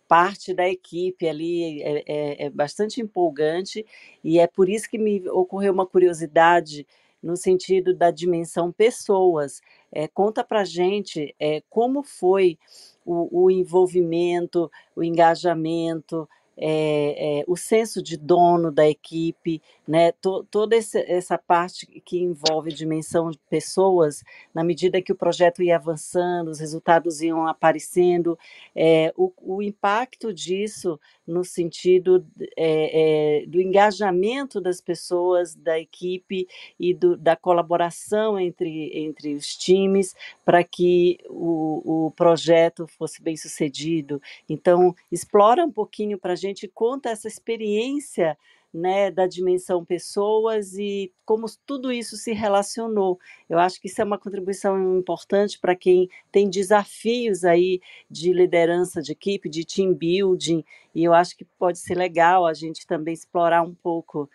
[0.07, 3.83] parte da equipe ali, é, é, é bastante empolgante,
[4.23, 6.85] e é por isso que me ocorreu uma curiosidade
[7.21, 9.61] no sentido da dimensão pessoas.
[9.91, 11.35] É, conta para gente
[11.71, 12.59] como foi
[13.03, 20.11] o, o, envolvimento, o engajamento, é, é, o senso de dono da equipe, né?
[20.49, 25.75] toda esse, essa parte que envolve dimensão de pessoas, na medida que o projeto ia
[25.75, 28.37] avançando, os resultados iam aparecendo,
[28.75, 32.25] é, o, o, impacto disso no sentido
[32.57, 36.47] é, é, do engajamento das pessoas, da equipe
[36.79, 43.35] e do, da colaboração entre, entre os times para que o, o projeto fosse bem
[43.35, 44.21] sucedido.
[44.47, 48.37] Então, explora um pouquinho para a gente, conta essa experiência
[48.75, 53.17] né, da dimensão pessoas e como tudo isso se relacionou.
[53.49, 57.79] Eu acho que isso é uma contribuição importante para quem tem desafios aí
[58.11, 62.53] de liderança de equipe, de team building, e eu acho que pode ser legal a
[62.53, 64.29] gente também explorar um pouco.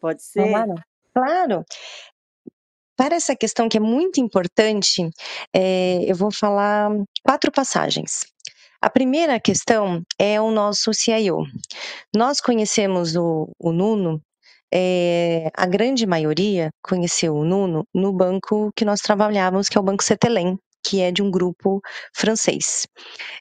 [0.00, 0.48] Pode ser?
[0.48, 0.74] Claro,
[1.12, 1.64] claro.
[2.96, 5.10] Para essa questão que é muito importante,
[5.52, 6.90] é, eu vou falar
[7.22, 8.33] quatro passagens.
[8.84, 11.38] A primeira questão é o nosso CIO.
[12.14, 14.20] Nós conhecemos o, o Nuno,
[14.70, 19.84] é, a grande maioria conheceu o Nuno no banco que nós trabalhávamos, que é o
[19.84, 21.80] Banco Cetelem, que é de um grupo
[22.14, 22.86] francês.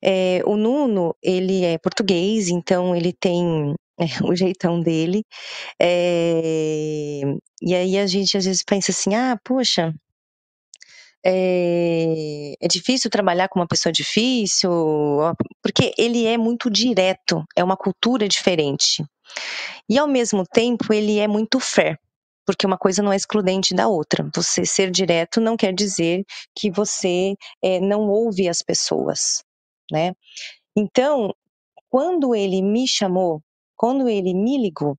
[0.02, 5.26] É, o Nuno, ele é português, então ele tem é, o jeitão dele.
[5.78, 7.20] É,
[7.62, 9.94] e aí a gente às vezes pensa assim, ah, poxa,
[11.26, 14.70] é, é, difícil trabalhar com uma pessoa difícil,
[15.62, 19.04] porque ele é muito direto, é uma cultura diferente.
[19.90, 21.98] E ao mesmo tempo, ele é muito fair,
[22.46, 24.30] porque uma coisa não é excludente da outra.
[24.36, 26.24] Você ser direto não quer dizer
[26.56, 29.44] que você é, não ouve as pessoas,
[29.92, 30.14] né?
[30.76, 31.34] Então,
[31.90, 33.42] quando ele me chamou,
[33.78, 34.98] quando ele me ligou,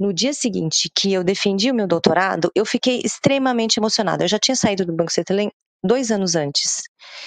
[0.00, 4.24] no dia seguinte que eu defendi o meu doutorado, eu fiquei extremamente emocionada.
[4.24, 5.52] Eu já tinha saído do Banco Cetelem
[5.84, 6.82] dois anos antes.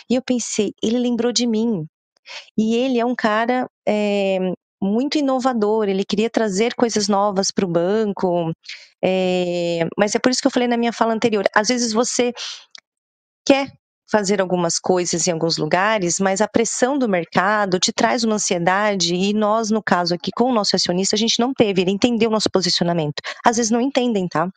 [0.09, 1.85] E eu pensei, ele lembrou de mim.
[2.57, 4.39] E ele é um cara é,
[4.81, 8.51] muito inovador, ele queria trazer coisas novas para o banco.
[9.03, 12.33] É, mas é por isso que eu falei na minha fala anterior: às vezes você
[13.45, 13.71] quer
[14.13, 19.15] fazer algumas coisas em alguns lugares, mas a pressão do mercado te traz uma ansiedade
[19.15, 22.29] e nós, no caso aqui com o nosso acionista, a gente não teve, ele entendeu
[22.29, 23.23] o nosso posicionamento.
[23.43, 24.47] Às vezes não entendem, tá?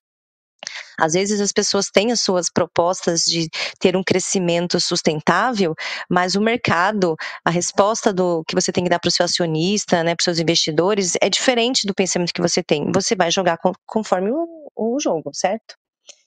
[1.00, 3.48] Às vezes as pessoas têm as suas propostas de
[3.80, 5.74] ter um crescimento sustentável,
[6.10, 10.04] mas o mercado, a resposta do que você tem que dar para o seu acionista,
[10.04, 12.92] né, para os seus investidores, é diferente do pensamento que você tem.
[12.92, 15.76] Você vai jogar conforme o, o jogo, certo?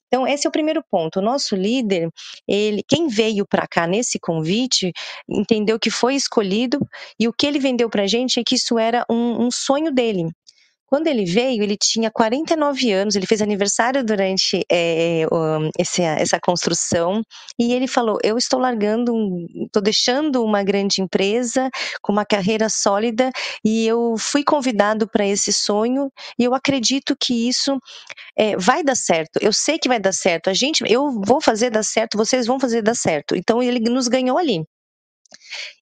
[0.10, 1.20] Então, esse é o primeiro ponto.
[1.20, 2.10] O nosso líder,
[2.48, 4.92] ele, quem veio para cá nesse convite,
[5.30, 6.80] entendeu que foi escolhido
[7.20, 9.92] e o que ele vendeu para a gente é que isso era um, um sonho
[9.92, 10.26] dele.
[10.90, 15.24] Quando ele veio, ele tinha 49 anos, ele fez aniversário durante é,
[15.78, 17.22] esse, essa construção,
[17.60, 19.14] e ele falou: Eu estou largando,
[19.66, 21.70] estou deixando uma grande empresa
[22.02, 23.30] com uma carreira sólida,
[23.64, 27.78] e eu fui convidado para esse sonho, e eu acredito que isso
[28.38, 29.40] é, vai dar certo.
[29.42, 30.50] Eu sei que vai dar certo.
[30.50, 33.36] A gente, eu vou fazer dar certo, vocês vão fazer dar certo.
[33.36, 34.64] Então ele nos ganhou ali.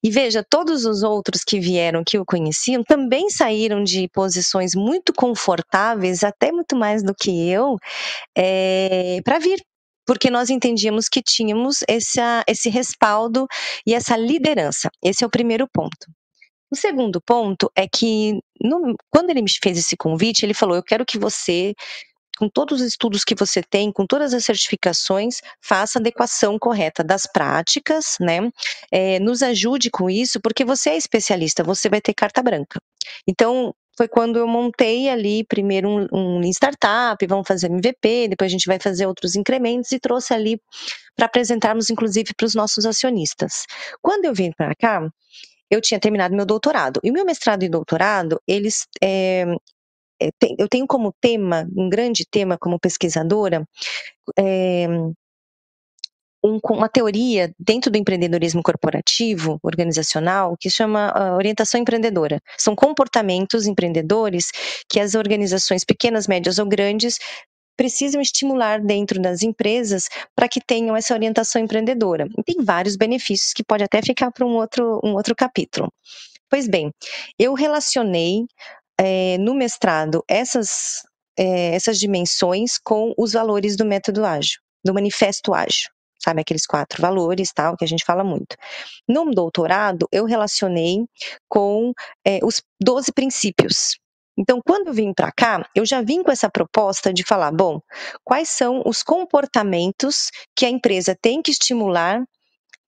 [0.02, 5.12] E veja, todos os outros que vieram que o conheciam também saíram de posições muito
[5.12, 7.76] confortáveis, até muito mais do que eu,
[8.36, 9.60] é, eh, para vir
[10.06, 13.46] porque nós entendíamos que tínhamos essa, esse respaldo
[13.86, 14.88] e essa liderança.
[15.04, 16.06] Esse é o primeiro ponto.
[16.70, 20.82] O segundo ponto é que, no, quando ele me fez esse convite, ele falou: Eu
[20.82, 21.74] quero que você
[22.38, 27.02] com todos os estudos que você tem, com todas as certificações, faça a adequação correta
[27.02, 28.50] das práticas, né?
[28.92, 32.80] É, nos ajude com isso, porque você é especialista, você vai ter carta branca.
[33.26, 38.52] Então, foi quando eu montei ali primeiro um, um startup, vamos fazer MVP, depois a
[38.52, 40.60] gente vai fazer outros incrementos e trouxe ali
[41.16, 43.64] para apresentarmos, inclusive, para os nossos acionistas.
[44.00, 45.08] Quando eu vim para cá,
[45.68, 47.00] eu tinha terminado meu doutorado.
[47.02, 48.86] E meu mestrado e doutorado, eles.
[49.02, 49.44] É,
[50.58, 53.64] eu tenho como tema, um grande tema como pesquisadora,
[54.38, 54.86] é,
[56.44, 62.40] um, uma teoria dentro do empreendedorismo corporativo, organizacional, que chama uh, orientação empreendedora.
[62.56, 64.50] São comportamentos empreendedores
[64.88, 67.18] que as organizações pequenas, médias ou grandes
[67.76, 72.26] precisam estimular dentro das empresas para que tenham essa orientação empreendedora.
[72.36, 75.92] E tem vários benefícios que pode até ficar para um outro, um outro capítulo.
[76.50, 76.90] Pois bem,
[77.38, 78.46] eu relacionei
[78.98, 81.02] é, no mestrado essas,
[81.38, 85.90] é, essas dimensões com os valores do método ágil, do manifesto ágil
[86.20, 86.40] sabe?
[86.40, 88.56] Aqueles quatro valores, tal, que a gente fala muito.
[89.08, 91.06] No doutorado, eu relacionei
[91.48, 91.92] com
[92.26, 93.98] é, os 12 princípios.
[94.36, 97.80] Então, quando eu vim para cá, eu já vim com essa proposta de falar, bom,
[98.24, 102.22] quais são os comportamentos que a empresa tem que estimular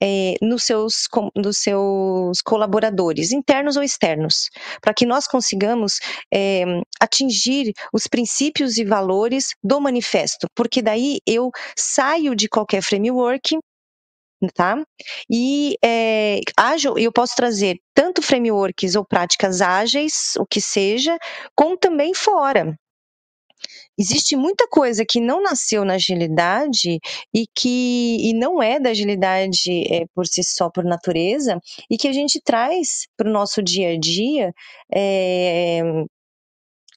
[0.02, 4.48] é, nos, seus, nos seus colaboradores, internos ou externos,
[4.80, 5.98] para que nós consigamos
[6.32, 6.64] é,
[7.00, 13.58] atingir os princípios e valores do manifesto, porque daí eu saio de qualquer framework
[14.54, 14.82] tá?
[15.30, 21.18] E é, ágil, eu posso trazer tanto frameworks ou práticas ágeis, o que seja,
[21.54, 22.74] como também fora
[23.98, 26.98] existe muita coisa que não nasceu na agilidade
[27.34, 31.58] e que e não é da agilidade é, por si só, por natureza,
[31.90, 34.52] e que a gente traz para o nosso dia a dia
[34.92, 35.82] é,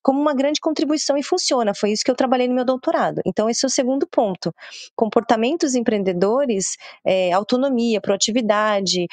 [0.03, 1.73] como uma grande contribuição e funciona.
[1.73, 3.21] Foi isso que eu trabalhei no meu doutorado.
[3.25, 4.53] Então, esse é o segundo ponto.
[4.95, 6.75] Comportamentos empreendedores,
[7.05, 9.07] é, autonomia, proatividade,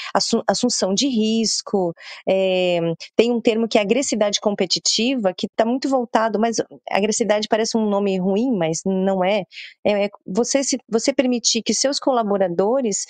[0.46, 1.94] assunção de risco.
[2.28, 2.80] É,
[3.16, 6.56] tem um termo que é agressividade competitiva, que está muito voltado, mas
[6.90, 9.44] agressividade parece um nome ruim, mas não é.
[9.84, 13.06] É, é você, se, você permitir que seus colaboradores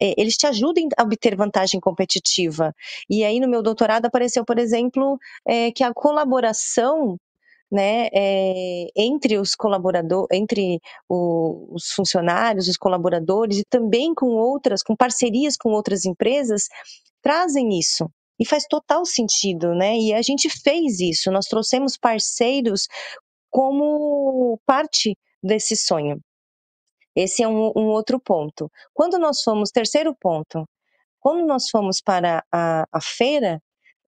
[0.00, 2.74] é, eles te ajudem a obter vantagem competitiva.
[3.08, 7.18] E aí, no meu doutorado, apareceu, por exemplo, é, que a colaboração
[7.74, 14.80] né, é, entre os colaboradores, entre o, os funcionários, os colaboradores e também com outras,
[14.80, 16.68] com parcerias com outras empresas,
[17.20, 18.08] trazem isso.
[18.38, 19.96] E faz total sentido, né?
[19.96, 22.86] E a gente fez isso, nós trouxemos parceiros
[23.50, 26.20] como parte desse sonho.
[27.16, 28.70] Esse é um, um outro ponto.
[28.92, 30.64] Quando nós fomos, terceiro ponto,
[31.20, 33.60] quando nós fomos para a, a feira,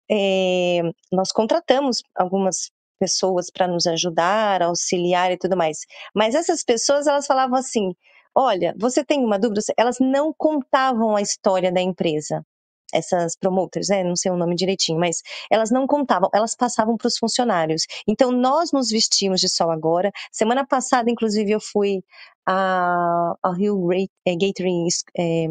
[0.10, 5.80] é, nós contratamos algumas pessoas para nos ajudar, auxiliar e tudo mais.
[6.14, 7.94] Mas essas pessoas, elas falavam assim:
[8.36, 9.62] olha, você tem uma dúvida?
[9.78, 12.46] Elas não contavam a história da empresa.
[12.94, 14.04] Essas promoters, né?
[14.04, 15.22] Não sei o nome direitinho, mas
[15.52, 17.84] elas não contavam, elas passavam para os funcionários.
[18.08, 20.12] Então, nós nos vestimos de sol agora.
[20.32, 22.04] Semana passada, inclusive, eu fui
[22.48, 23.88] ao Rio
[24.26, 24.88] Gathering
[25.18, 25.48] é,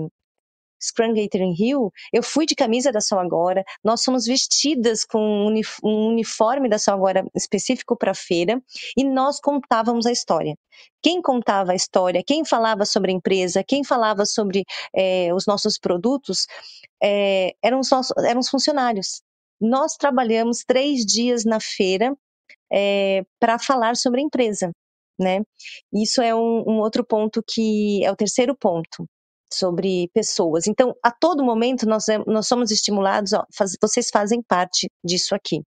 [0.85, 5.49] Scrum Gathering Hill, eu fui de camisa da Sol Agora, nós somos vestidas com
[5.83, 8.63] um uniforme da Sol Agora específico para a feira
[8.97, 10.57] e nós contávamos a história.
[11.03, 14.65] Quem contava a história, quem falava sobre a empresa, quem falava sobre
[14.95, 16.47] é, os nossos produtos,
[17.03, 19.23] é, eram, os nossos, eram os funcionários.
[19.61, 22.15] Nós trabalhamos três dias na feira
[22.73, 24.73] é, para falar sobre a empresa.
[25.19, 25.43] Né?
[25.93, 29.07] Isso é um, um outro ponto que é o terceiro ponto
[29.55, 30.67] sobre pessoas.
[30.67, 35.63] Então, a todo momento nós, nós somos estimulados, ó, faz, vocês fazem parte disso aqui.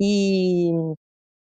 [0.00, 0.70] E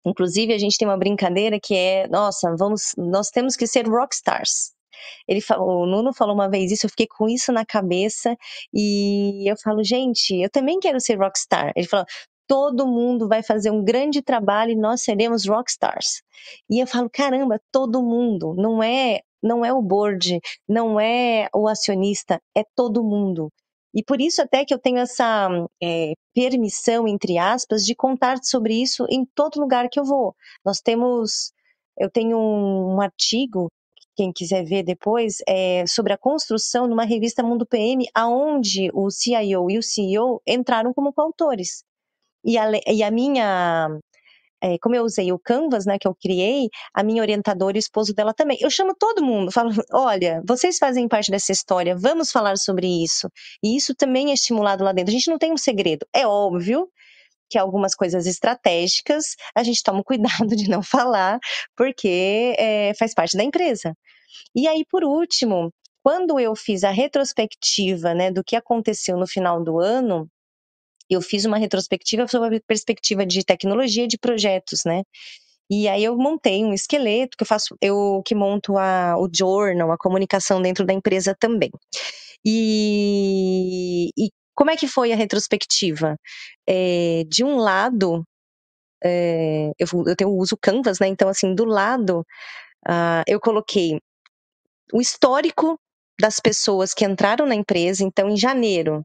[0.06, 4.74] inclusive a gente tem uma brincadeira que é, nossa, vamos, nós temos que ser rockstars.
[5.28, 8.36] Ele falou, o Nuno falou uma vez isso, eu fiquei com isso na cabeça
[8.74, 11.72] e eu falo, gente, eu também quero ser rockstar.
[11.76, 12.06] Ele falou,
[12.48, 16.22] todo mundo vai fazer um grande trabalho e nós seremos rockstars.
[16.70, 21.68] E eu falo, caramba, todo mundo, não é não é o board, não é o
[21.68, 23.50] acionista, é todo mundo.
[23.94, 25.48] E por isso até que eu tenho essa
[25.82, 30.36] é, permissão, entre aspas, de contar sobre isso em todo lugar que eu vou.
[30.66, 31.54] Nós temos,
[31.98, 33.70] eu tenho um, um artigo,
[34.18, 39.70] quem quiser ver depois, é, sobre a construção numa revista Mundo PM, aonde o CIO
[39.70, 41.84] e o CEO entraram como coautores.
[42.44, 43.98] E a, e a minha
[44.66, 47.86] é, como eu usei o Canvas, né, que eu criei, a minha orientadora e o
[47.86, 48.58] esposo dela também.
[48.60, 53.30] Eu chamo todo mundo, falo, olha, vocês fazem parte dessa história, vamos falar sobre isso.
[53.64, 55.12] E isso também é estimulado lá dentro.
[55.12, 56.08] A gente não tem um segredo.
[56.12, 56.90] É óbvio
[57.48, 61.38] que algumas coisas estratégicas a gente toma cuidado de não falar,
[61.78, 63.94] porque é, faz parte da empresa.
[64.56, 65.72] E aí, por último,
[66.04, 70.28] quando eu fiz a retrospectiva né, do que aconteceu no final do ano,
[71.10, 75.04] eu fiz uma retrospectiva sobre a perspectiva de tecnologia de projetos, né?
[75.70, 79.92] E aí eu montei um esqueleto que eu faço, eu que monto a, o journal,
[79.92, 81.72] a comunicação dentro da empresa também.
[82.46, 86.18] E, e como é que foi a retrospectiva?
[86.68, 88.24] É, de um lado,
[89.04, 91.08] é, eu, eu tenho uso Canvas, né?
[91.08, 92.22] Então, assim, do lado,
[92.88, 94.00] uh, eu coloquei
[94.94, 95.80] o histórico
[96.20, 98.04] das pessoas que entraram na empresa.
[98.04, 99.04] Então, em janeiro,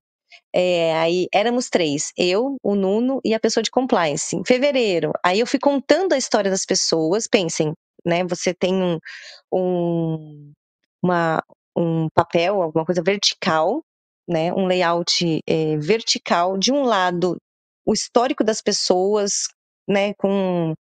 [0.54, 4.36] é, aí éramos três, eu, o Nuno e a pessoa de compliance.
[4.36, 7.26] Em fevereiro, aí eu fui contando a história das pessoas.
[7.26, 7.72] Pensem,
[8.04, 8.24] né?
[8.24, 8.98] Você tem um,
[9.52, 10.52] um,
[11.02, 11.42] uma,
[11.76, 13.82] um papel, alguma coisa vertical,
[14.28, 14.52] né?
[14.52, 16.58] Um layout é, vertical.
[16.58, 17.36] De um lado,
[17.86, 19.48] o histórico das pessoas,
[19.88, 20.14] né?
[20.14, 20.74] Com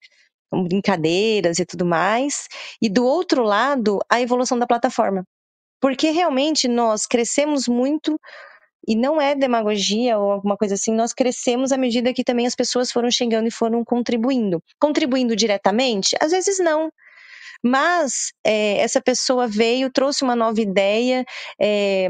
[0.52, 2.48] brincadeiras e tudo mais,
[2.82, 5.24] e do outro lado, a evolução da plataforma.
[5.80, 8.18] Porque realmente nós crescemos muito
[8.86, 12.54] e não é demagogia ou alguma coisa assim, nós crescemos à medida que também as
[12.54, 14.62] pessoas foram chegando e foram contribuindo.
[14.78, 16.16] Contribuindo diretamente?
[16.20, 16.90] Às vezes não.
[17.62, 21.24] Mas é, essa pessoa veio, trouxe uma nova ideia,
[21.60, 22.08] é,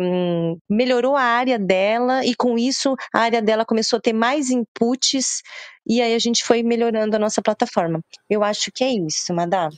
[0.68, 5.42] melhorou a área dela, e com isso a área dela começou a ter mais inputs,
[5.84, 8.00] e aí a gente foi melhorando a nossa plataforma.
[8.28, 9.68] Eu acho que é isso, Madá.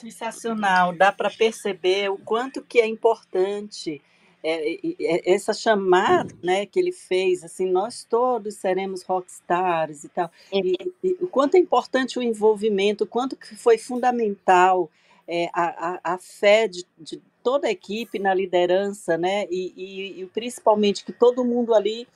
[0.00, 4.02] Sensacional, dá para perceber o quanto que é importante
[4.42, 10.30] é, é, essa chamada né, que ele fez, assim, nós todos seremos rockstars e tal,
[10.52, 14.90] e, e, o quanto é importante o envolvimento, o quanto que foi fundamental
[15.28, 20.26] é, a, a, a, fé de, de, toda a equipe na liderança, né, e, e
[20.26, 22.06] principalmente que todo mundo ali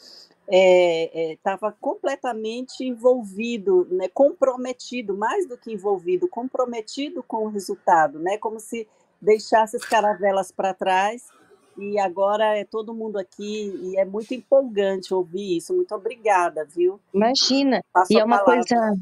[0.46, 8.18] estava é, é, completamente envolvido, né, comprometido, mais do que envolvido, comprometido com o resultado,
[8.18, 8.86] né, como se
[9.20, 11.28] deixasse as caravelas para trás
[11.76, 15.74] e agora é todo mundo aqui e é muito empolgante ouvir isso.
[15.74, 17.00] Muito obrigada, viu?
[17.12, 17.82] Imagina.
[17.92, 18.92] Passo e é uma coisa.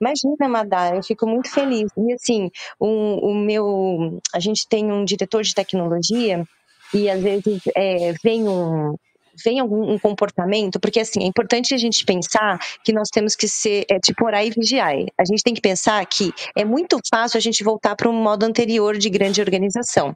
[0.00, 1.90] Imagina, Madá, eu fico muito feliz.
[1.96, 4.20] E assim, o, o meu.
[4.34, 6.44] A gente tem um diretor de tecnologia
[6.92, 8.94] e às vezes é, vem um,
[9.42, 13.48] vem algum um comportamento, porque assim, é importante a gente pensar que nós temos que
[13.48, 14.94] ser, é, tipo, orar e vigiar.
[15.18, 18.44] A gente tem que pensar que é muito fácil a gente voltar para um modo
[18.44, 20.14] anterior de grande organização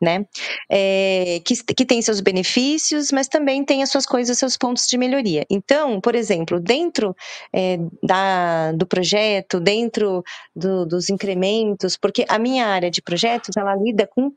[0.00, 0.24] né?
[0.70, 4.96] É, que, que tem seus benefícios, mas também tem as suas coisas, seus pontos de
[4.96, 5.44] melhoria.
[5.50, 7.14] Então, por exemplo, dentro
[7.52, 10.22] é, da, do projeto, dentro
[10.54, 14.32] do, dos incrementos, porque a minha área de projetos, ela lida com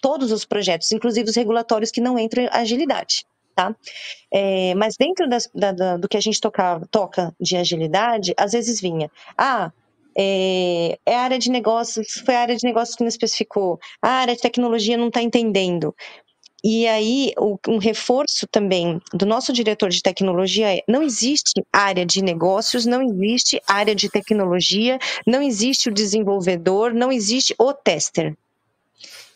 [0.00, 3.24] todos os projetos, inclusive os regulatórios que não entram em agilidade.
[3.54, 3.74] Tá?
[4.32, 8.50] É, mas dentro das, da, da, do que a gente toca, toca de agilidade, às
[8.50, 9.08] vezes vinha,
[9.38, 9.70] ah,
[10.16, 14.08] é, é, a área de negócios, foi a área de negócios que não especificou, a
[14.08, 15.94] área de tecnologia não está entendendo.
[16.66, 17.34] E aí,
[17.68, 23.02] um reforço também do nosso diretor de tecnologia é: não existe área de negócios, não
[23.02, 28.34] existe área de tecnologia, não existe o desenvolvedor, não existe o tester.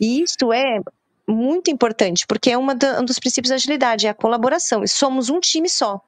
[0.01, 0.81] E isso é
[1.29, 4.83] muito importante, porque é uma um dos princípios da agilidade, é a colaboração.
[4.83, 6.01] E somos um time só.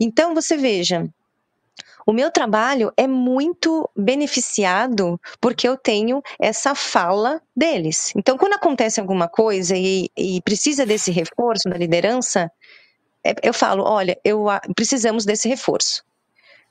[0.00, 1.08] Então, você veja,
[2.06, 8.12] o meu trabalho é muito beneficiado porque eu tenho essa fala deles.
[8.16, 12.50] Então, quando acontece alguma coisa e, e precisa desse reforço da liderança,
[13.24, 16.04] é, eu falo: olha, eu, precisamos desse reforço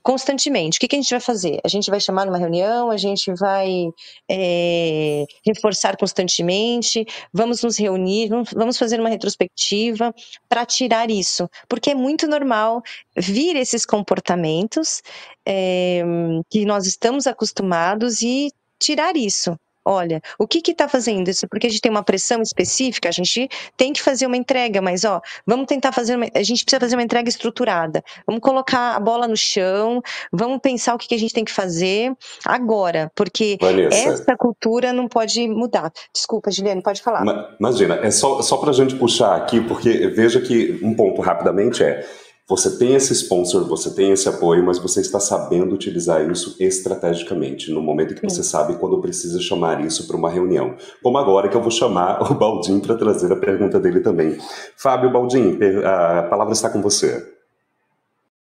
[0.03, 0.77] constantemente.
[0.77, 1.59] O que, que, a gente vai fazer?
[1.63, 3.87] A gente vai chamar numa reunião, a gente vai
[4.29, 10.13] é, reforçar constantemente, vamos nos reunir, vamos fazer uma retrospectiva
[10.49, 12.81] para tirar isso, porque é muito normal
[13.17, 15.01] vir esses comportamentos
[15.47, 16.03] é,
[16.49, 18.49] que nós estamos acostumados e
[18.79, 21.47] tirar isso olha, o que está fazendo isso?
[21.47, 25.03] Porque a gente tem uma pressão específica, a gente tem que fazer uma entrega, mas
[25.03, 28.03] ó, vamos tentar fazer uma, a gente precisa fazer uma entrega estruturada.
[28.25, 31.51] Vamos colocar a bola no chão, vamos pensar o que, que a gente tem que
[31.51, 32.13] fazer
[32.45, 34.09] agora, porque Vanessa.
[34.09, 35.91] essa cultura não pode mudar.
[36.13, 37.23] Desculpa, Juliane, pode falar.
[37.59, 41.84] Imagina, é só, só para a gente puxar aqui, porque veja que um ponto rapidamente
[41.84, 42.05] é
[42.47, 47.71] você tem esse sponsor, você tem esse apoio, mas você está sabendo utilizar isso estrategicamente,
[47.71, 50.75] no momento que você sabe quando precisa chamar isso para uma reunião.
[51.01, 54.37] Como agora que eu vou chamar o Baldin para trazer a pergunta dele também.
[54.75, 57.31] Fábio Baldin, a palavra está com você.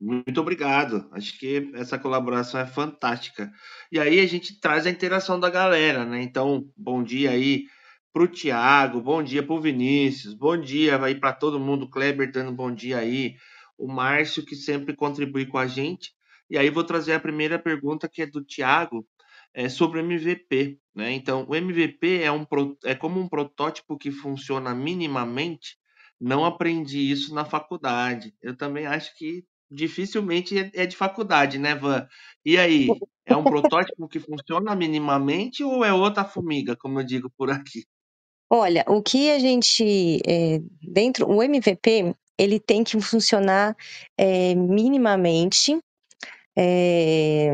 [0.00, 1.06] Muito obrigado.
[1.12, 3.50] Acho que essa colaboração é fantástica.
[3.92, 6.22] E aí a gente traz a interação da galera, né?
[6.22, 7.64] Então, bom dia aí
[8.12, 12.32] para o Tiago, bom dia para o Vinícius, bom dia aí para todo mundo, Kleber
[12.32, 13.34] dando bom dia aí,
[13.80, 16.12] o Márcio, que sempre contribui com a gente.
[16.48, 19.06] E aí vou trazer a primeira pergunta, que é do Tiago,
[19.54, 20.78] é sobre o MVP.
[20.94, 21.12] Né?
[21.12, 22.46] Então, o MVP é, um,
[22.84, 25.78] é como um protótipo que funciona minimamente.
[26.20, 28.34] Não aprendi isso na faculdade.
[28.42, 32.06] Eu também acho que dificilmente é, é de faculdade, né, Van?
[32.44, 32.88] E aí,
[33.24, 37.84] é um protótipo que funciona minimamente ou é outra formiga, como eu digo por aqui?
[38.52, 43.76] Olha, o que a gente é, dentro o MVP ele tem que funcionar
[44.18, 45.78] é, minimamente.
[46.56, 47.50] É,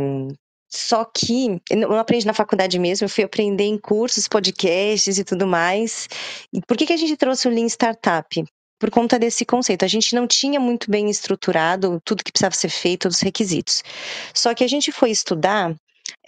[0.69, 5.25] só que eu não aprendi na faculdade mesmo, eu fui aprender em cursos, podcasts e
[5.25, 6.09] tudo mais.
[6.53, 8.45] E por que, que a gente trouxe o Lean Startup?
[8.79, 9.85] Por conta desse conceito.
[9.85, 13.83] A gente não tinha muito bem estruturado tudo que precisava ser feito, todos os requisitos.
[14.35, 15.75] Só que a gente foi estudar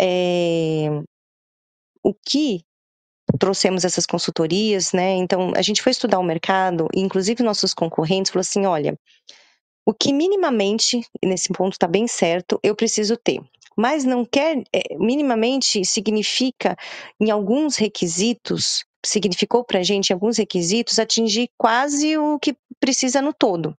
[0.00, 0.88] é,
[2.02, 2.62] o que
[3.38, 5.12] trouxemos essas consultorias, né?
[5.12, 8.98] Então, a gente foi estudar o mercado, inclusive nossos concorrentes falou assim: olha,
[9.86, 13.40] o que minimamente, nesse ponto está bem certo, eu preciso ter.
[13.76, 16.76] Mas não quer, é, minimamente significa,
[17.20, 23.22] em alguns requisitos, significou para a gente, em alguns requisitos, atingir quase o que precisa
[23.22, 23.74] no todo.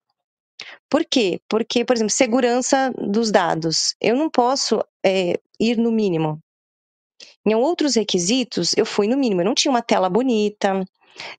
[0.88, 1.40] Por quê?
[1.48, 3.94] Porque, por exemplo, segurança dos dados.
[4.00, 6.40] Eu não posso é, ir no mínimo.
[7.46, 9.40] Em outros requisitos, eu fui no mínimo.
[9.40, 10.84] Eu não tinha uma tela bonita,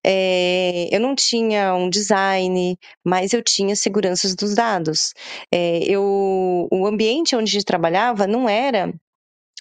[0.03, 5.13] é, eu não tinha um design, mas eu tinha seguranças dos dados.
[5.51, 8.93] É, eu, o ambiente onde gente trabalhava não era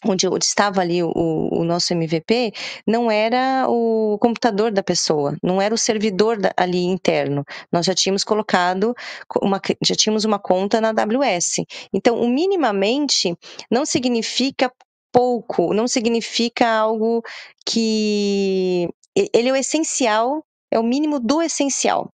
[0.05, 2.53] onde estava ali o, o, nosso MVP,
[2.87, 7.45] não era o computador da pessoa, não era o servidor da, ali interno.
[7.73, 8.95] Nós já tínhamos colocado
[9.43, 11.65] uma, já tínhamos uma conta na AWS.
[11.93, 13.37] Então, o minimamente
[13.69, 14.73] não significa
[15.13, 17.23] pouco, não significa algo
[17.67, 22.13] que ele é o essencial, é o mínimo do essencial.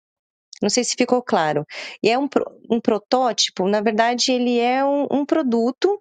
[0.62, 1.64] Não sei se ficou claro.
[2.02, 2.28] E é um,
[2.70, 6.00] um protótipo, na verdade, ele é um, um produto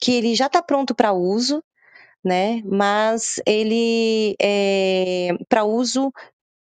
[0.00, 1.62] que ele já está pronto para uso,
[2.24, 2.62] né?
[2.64, 6.10] Mas ele é para uso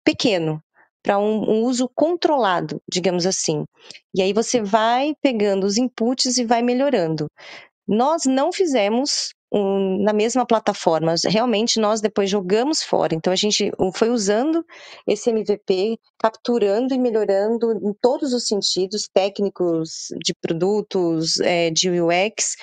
[0.03, 0.61] pequeno,
[1.03, 3.65] para um, um, uso controlado, digamos assim.
[4.15, 7.27] E aí você vai pegando os inputs e vai melhorando.
[7.87, 11.15] Nós não fizemos na mesma plataforma.
[11.25, 13.15] Realmente nós depois jogamos fora.
[13.15, 14.65] Então a gente foi usando
[15.07, 22.55] esse MVP, capturando e melhorando em todos os sentidos técnicos de produtos, é, de UX.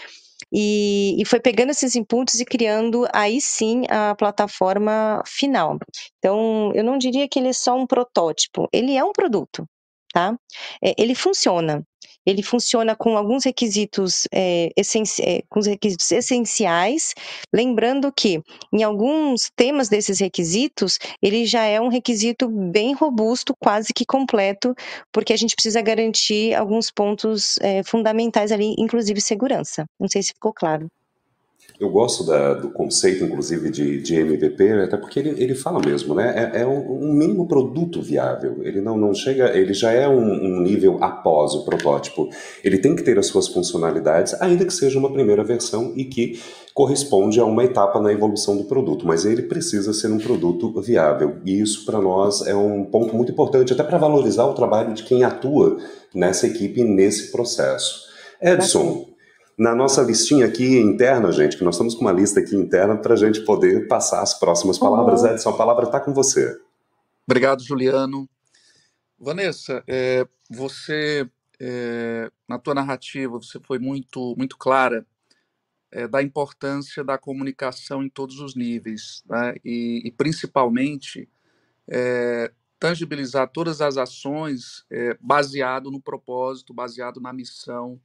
[0.53, 5.79] E, e, foi pegando esses inputs e criando aí sim a plataforma final.
[6.19, 9.67] Então, eu não diria que ele é só um protótipo, ele é um produto,
[10.13, 10.37] tá?
[10.83, 11.83] É, ele funciona.
[12.27, 17.15] Ele funciona com alguns requisitos, é, essenci é, com requisitos essenciais,
[17.55, 23.93] lembrando que em alguns temas desses requisitos, ele já é um requisito bem robusto, quase
[23.95, 24.75] que completo,
[25.13, 29.87] porque a gente precisa garantir alguns pontos é, fundamentais ali, inclusive segurança.
[29.99, 30.91] Não sei se ficou claro.
[31.79, 36.15] Eu gosto da, do conceito, inclusive, de, de MVP, até porque ele, ele fala mesmo,
[36.15, 36.51] né?
[36.55, 38.63] É, é um, um, mínimo produto viável.
[38.63, 42.31] Ele não, não chega, ele já é um, um, nível após o protótipo.
[42.65, 46.41] Ele tem que ter as suas funcionalidades, ainda que seja uma primeira versão e que
[46.73, 51.37] corresponde a uma etapa na evolução do produto, mas ele precisa ser um produto viável.
[51.45, 55.03] E isso, para nós, é um ponto muito importante, até para valorizar o trabalho de
[55.03, 55.77] quem atua
[56.15, 58.07] nessa equipe, nesse processo.
[58.41, 59.07] Edson,
[59.57, 63.15] na nossa listinha aqui interna, gente, que nós estamos com uma lista aqui interna para
[63.15, 65.23] a gente poder passar as próximas palavras.
[65.23, 65.29] Uhum.
[65.29, 66.61] Edson, a palavra está com você.
[67.27, 68.29] Obrigado, Juliano.
[69.19, 71.27] Vanessa, é, você,
[71.59, 75.07] é, na tua narrativa, você foi muito, muito clara
[75.91, 79.55] é, da importância da comunicação em todos os níveis, né?
[79.65, 81.27] e, e, principalmente
[81.89, 87.99] é, tangibilizar todas as ações é, baseado no propósito, baseado na missão,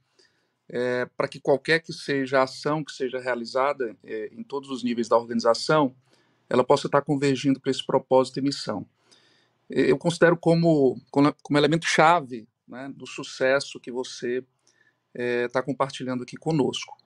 [0.72, 4.82] é, para que qualquer que seja a ação que seja realizada é, em todos os
[4.82, 5.94] níveis da organização,
[6.48, 8.86] ela possa estar convergindo para esse propósito e missão.
[9.68, 14.44] Eu considero como, como elemento chave né, do sucesso que você
[15.14, 16.96] está é, compartilhando aqui conosco.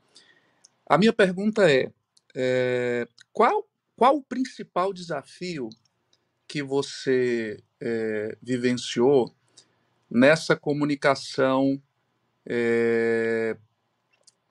[0.88, 1.92] A minha pergunta é,
[2.34, 5.68] é qual, qual o principal desafio
[6.46, 9.34] que você é, vivenciou
[10.08, 11.80] nessa comunicação
[12.47, 13.57] é,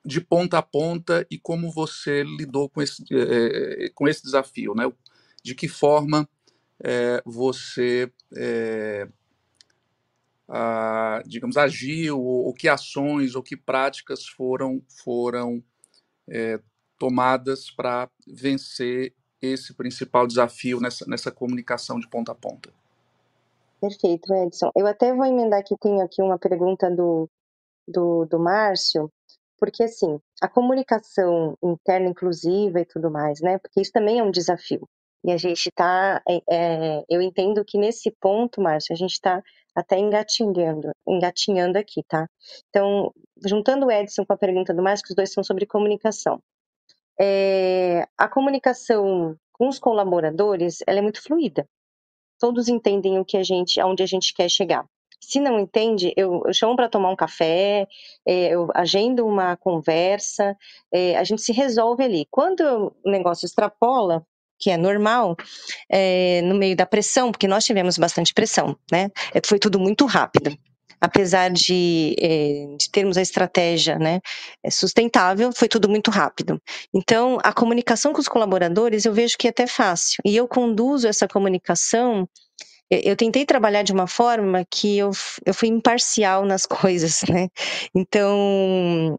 [0.04, 4.90] de ponta a ponta e como você lidou com esse, é, com esse desafio, né?
[5.42, 6.28] De que forma
[6.82, 8.12] é, você,
[10.48, 15.62] a, digamos, agiu, ou, ou, que ações ou que práticas foram, foram
[16.98, 22.70] tomadas para vencer esse principal desafio nessa, nessa comunicação de ponta a ponta.
[23.80, 24.70] Perfeito, Edson.
[24.74, 27.28] Eu até vou emendar aqui, tenho aqui uma pergunta do
[27.86, 29.10] do, do Márcio,
[29.58, 33.58] porque assim, a comunicação interna inclusiva e tudo mais, né?
[33.58, 34.88] Porque isso também é um desafio.
[35.24, 39.42] E a gente está, é, é, eu entendo que nesse ponto, Márcio, a gente está
[39.74, 42.28] até engatinhando, engatinhando aqui, tá?
[42.68, 43.12] Então,
[43.44, 46.40] juntando o Edson com a pergunta do Márcio, que os dois são sobre comunicação.
[47.20, 51.66] É, a comunicação com os colaboradores, ela é muito fluida.
[52.38, 54.86] Todos entendem o que a gente, aonde a gente quer chegar.
[55.20, 57.86] Se não entende, eu, eu chamo para tomar um café,
[58.26, 60.56] é, eu agendo uma conversa,
[60.92, 62.26] é, a gente se resolve ali.
[62.30, 64.24] Quando o negócio extrapola,
[64.58, 65.36] que é normal,
[65.90, 69.10] é, no meio da pressão, porque nós tivemos bastante pressão, né?
[69.34, 70.56] É, foi tudo muito rápido
[71.00, 74.20] apesar de, eh, de, termos a estratégia né,
[74.62, 76.60] eh, sustentável, foi tudo muito rápido.
[76.94, 80.20] Então, a comunicação com os colaboradores eu vejo que é até fácil.
[80.24, 82.28] E eu conduzo essa comunicação.
[82.90, 85.10] Eu tentei trabalhar de uma forma que eu,
[85.44, 87.48] eu fui imparcial nas coisas, né?
[87.94, 89.18] Então,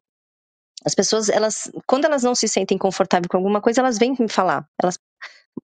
[0.85, 4.29] as pessoas, elas, quando elas não se sentem confortáveis com alguma coisa, elas vêm me
[4.29, 4.65] falar.
[4.81, 4.97] Elas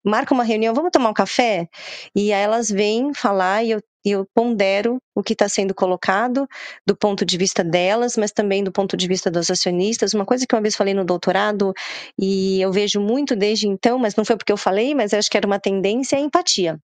[0.04, 1.68] marcam uma reunião, vamos tomar um café?
[2.16, 6.48] E aí elas vêm falar e eu eu pondero o que está sendo colocado
[6.88, 10.14] do ponto de vista delas, mas também do ponto de vista dos acionistas.
[10.14, 11.72] Uma coisa que uma vez falei no doutorado,
[12.20, 15.38] e eu vejo muito desde então, mas não foi porque eu falei, mas acho que
[15.38, 16.80] era uma tendência, é a empatia.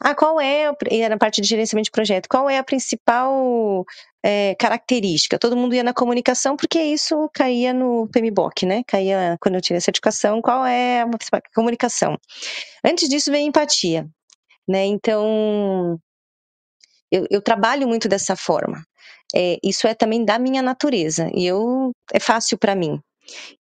[0.00, 3.84] Ah, qual é, e era parte de gerenciamento de projeto, qual é a principal
[4.22, 5.38] é, característica?
[5.38, 8.82] Todo mundo ia na comunicação, porque isso caía no PMBOK, né?
[8.86, 11.06] Caía quando eu tirei a certificação, qual é a
[11.54, 12.18] comunicação?
[12.84, 14.06] Antes disso vem empatia,
[14.68, 14.84] né?
[14.86, 15.98] Então,
[17.10, 18.82] eu, eu trabalho muito dessa forma.
[19.34, 23.00] É, isso é também da minha natureza e eu é fácil para mim.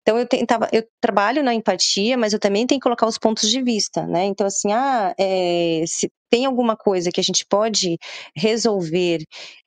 [0.02, 3.50] Então eu tentava, eu trabalho na empatia, mas eu também tenho que colocar os pontos
[3.50, 4.26] de vista, né?
[4.26, 7.98] Então assim, ah, é, se tem alguma coisa que a gente pode
[8.36, 9.20] resolver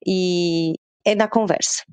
[0.07, 1.85] e é na conversa.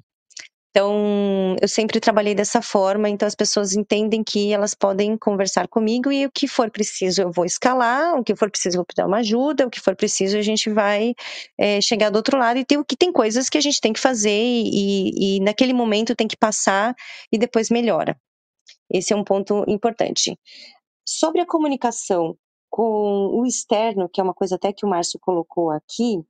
[0.71, 6.09] Então, eu sempre trabalhei dessa forma, então as pessoas entendem que elas podem conversar comigo
[6.09, 9.05] e o que for preciso eu vou escalar, o que for preciso eu vou pedir
[9.05, 11.13] uma ajuda, o que for preciso a gente vai
[11.59, 13.99] é, chegar do outro lado e tem, que tem coisas que a gente tem que
[13.99, 16.95] fazer e, e naquele momento tem que passar
[17.29, 18.17] e depois melhora.
[18.89, 20.37] Esse é um ponto importante.
[21.05, 22.37] Sobre a comunicação
[22.71, 26.23] com o externo, que é uma coisa até que o Márcio colocou aqui,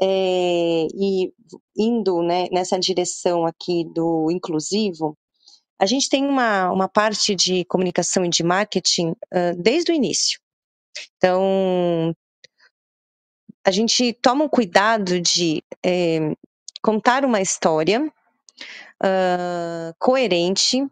[0.00, 1.32] é, e
[1.76, 5.16] indo né, nessa direção aqui do inclusivo,
[5.78, 10.40] a gente tem uma, uma parte de comunicação e de marketing uh, desde o início.
[11.16, 12.14] Então,
[13.64, 16.34] a gente toma um cuidado de é,
[16.82, 18.00] contar uma história
[19.02, 20.86] uh, coerente,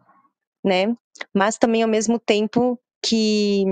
[0.63, 0.95] né?
[1.33, 3.65] Mas também ao mesmo tempo que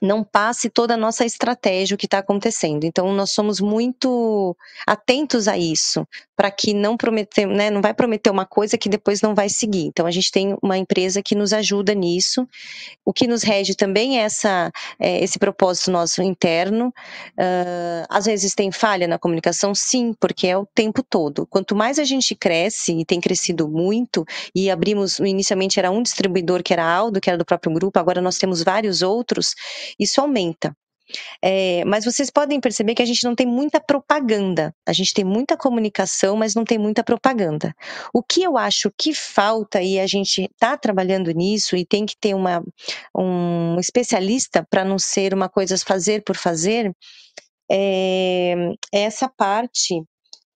[0.00, 2.84] não passe toda a nossa estratégia, o que está acontecendo.
[2.84, 8.30] Então, nós somos muito atentos a isso, para que não prometer, né, não vai prometer
[8.30, 9.84] uma coisa que depois não vai seguir.
[9.86, 12.46] Então, a gente tem uma empresa que nos ajuda nisso.
[13.04, 16.88] O que nos rege também é, essa, é esse propósito nosso interno.
[17.38, 21.46] Uh, às vezes tem falha na comunicação, sim, porque é o tempo todo.
[21.46, 24.24] Quanto mais a gente cresce, e tem crescido muito,
[24.54, 28.20] e abrimos, inicialmente era um distribuidor que era Aldo, que era do próprio grupo, agora
[28.20, 29.54] nós temos vários outros,
[29.98, 30.74] isso aumenta.
[31.42, 34.74] É, mas vocês podem perceber que a gente não tem muita propaganda.
[34.86, 37.74] A gente tem muita comunicação, mas não tem muita propaganda.
[38.14, 42.16] O que eu acho que falta, e a gente está trabalhando nisso, e tem que
[42.18, 42.62] ter uma,
[43.16, 46.92] um especialista para não ser uma coisa fazer por fazer,
[47.70, 48.54] é,
[48.92, 50.02] é essa parte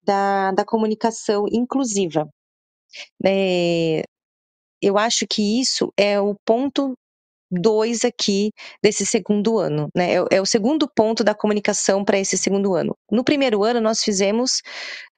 [0.03, 2.29] da, da comunicação inclusiva.
[3.25, 4.03] É,
[4.81, 6.93] eu acho que isso é o ponto
[7.51, 10.15] dois aqui desse segundo ano, né?
[10.15, 12.95] É, é o segundo ponto da comunicação para esse segundo ano.
[13.11, 14.61] No primeiro ano, nós fizemos,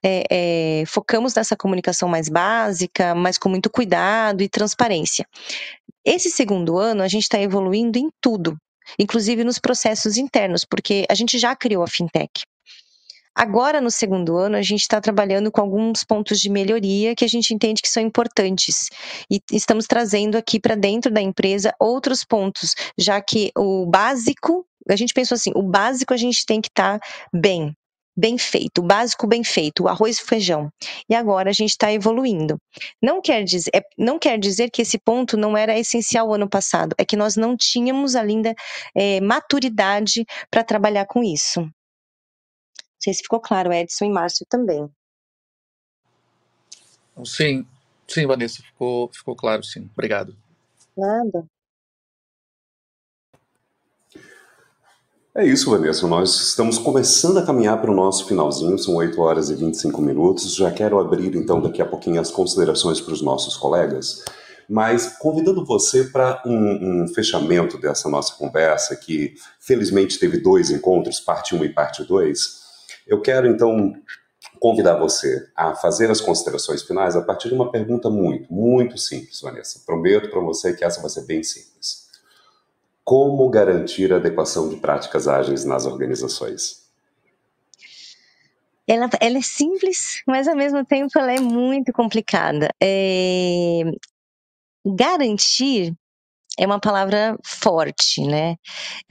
[0.04, 5.26] é, é, focamos nessa comunicação mais básica, mas com muito cuidado e transparência.
[6.04, 8.56] Esse segundo ano, a gente está evoluindo em tudo,
[8.98, 12.42] inclusive nos processos internos, porque a gente já criou a fintech.
[13.40, 17.28] Agora, no segundo ano, a gente está trabalhando com alguns pontos de melhoria que a
[17.28, 18.88] gente entende que são importantes.
[19.30, 24.96] E estamos trazendo aqui para dentro da empresa outros pontos, já que o básico, a
[24.96, 27.72] gente pensou assim, o básico a gente tem que estar tá bem,
[28.16, 30.68] bem feito, o básico bem feito, o arroz e feijão.
[31.08, 32.58] E agora a gente está evoluindo.
[33.00, 36.92] Não quer, dizer, é, não quer dizer que esse ponto não era essencial ano passado,
[36.98, 38.52] é que nós não tínhamos ainda
[38.96, 41.64] é, maturidade para trabalhar com isso.
[43.08, 44.86] Sei se ficou claro, Edson e Márcio também.
[47.24, 47.64] Sim,
[48.06, 49.88] sim, Vanessa, ficou, ficou claro, sim.
[49.94, 50.36] Obrigado.
[50.94, 51.46] Nada.
[55.34, 56.06] É isso, Vanessa.
[56.06, 60.54] Nós estamos começando a caminhar para o nosso finalzinho, são 8 horas e 25 minutos.
[60.54, 64.22] Já quero abrir, então, daqui a pouquinho as considerações para os nossos colegas,
[64.68, 71.18] mas convidando você para um, um, fechamento dessa nossa conversa, que felizmente teve dois encontros,
[71.20, 72.67] parte 1 e parte 2.
[73.08, 73.94] Eu quero, então,
[74.60, 79.40] convidar você a fazer as considerações finais a partir de uma pergunta muito, muito simples,
[79.40, 79.82] Vanessa.
[79.86, 82.06] Prometo para você que essa vai ser bem simples.
[83.02, 86.86] Como garantir a adequação de práticas ágeis nas organizações?
[88.86, 92.68] Ela, ela é simples, mas ao mesmo tempo ela é muito complicada.
[92.82, 93.82] É...
[94.86, 95.94] Garantir
[96.58, 98.56] é uma palavra forte, né?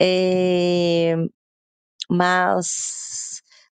[0.00, 1.16] É...
[2.08, 3.27] Mas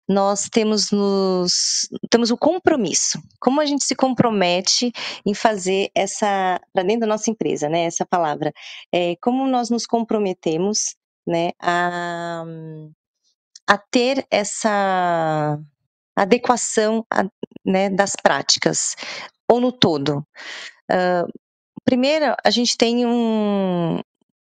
[0.08, 3.22] nós temos nos temos o compromisso.
[3.40, 4.92] Como a gente se compromete
[5.26, 7.86] em fazer essa para dentro da nossa empresa, né?
[7.86, 8.54] Essa palavra,
[8.92, 10.96] é, como nós nos comprometemos,
[11.28, 11.52] né?
[11.60, 12.44] A,
[13.68, 15.60] a ter essa
[16.16, 17.24] adequação, a,
[17.66, 17.90] né?
[17.90, 18.96] Das práticas
[19.50, 20.26] ou no todo.
[20.92, 21.32] Uh,
[21.84, 24.00] primeiro, a gente tem um,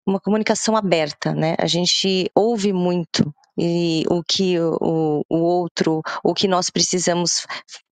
[0.07, 1.55] uma comunicação aberta, né?
[1.59, 3.33] A gente ouve muito
[3.63, 7.45] e o que o, o outro, o que nós precisamos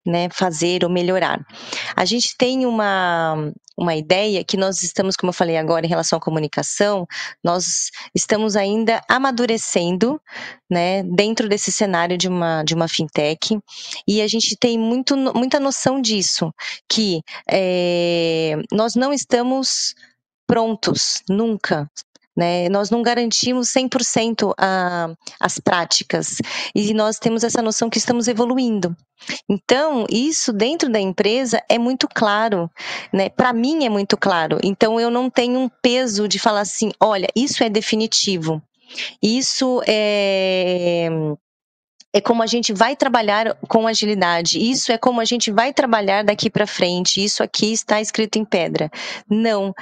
[0.06, 1.46] né, fazer ou melhorar.
[1.94, 6.18] A gente tem uma, uma ideia que nós estamos, como eu falei agora, em relação
[6.18, 7.06] à comunicação,
[7.44, 10.22] nós estamos ainda amadurecendo
[10.70, 13.60] né, dentro desse cenário de uma, de uma fintech,
[14.08, 16.54] e a gente tem muito, muita noção disso,
[16.90, 19.94] que é, nós não estamos
[20.48, 21.92] prontos, nunca.
[22.38, 22.70] Né?
[22.70, 25.10] Nós não garantimos 100% a,
[25.40, 26.38] as práticas
[26.76, 28.96] e nós temos essa noção que estamos evoluindo.
[29.50, 32.70] Então, isso dentro da empresa é muito claro,
[33.12, 33.30] né?
[33.30, 34.60] Para mim é muito claro.
[34.64, 38.62] Então, eu não tenho um peso de falar assim, olha, isso é definitivo.
[39.22, 41.10] Isso é
[42.14, 44.58] é como a gente vai trabalhar com agilidade.
[44.60, 47.24] Isso é como a gente vai trabalhar daqui para frente.
[47.24, 48.90] Isso aqui está escrito em pedra.
[49.30, 49.74] Não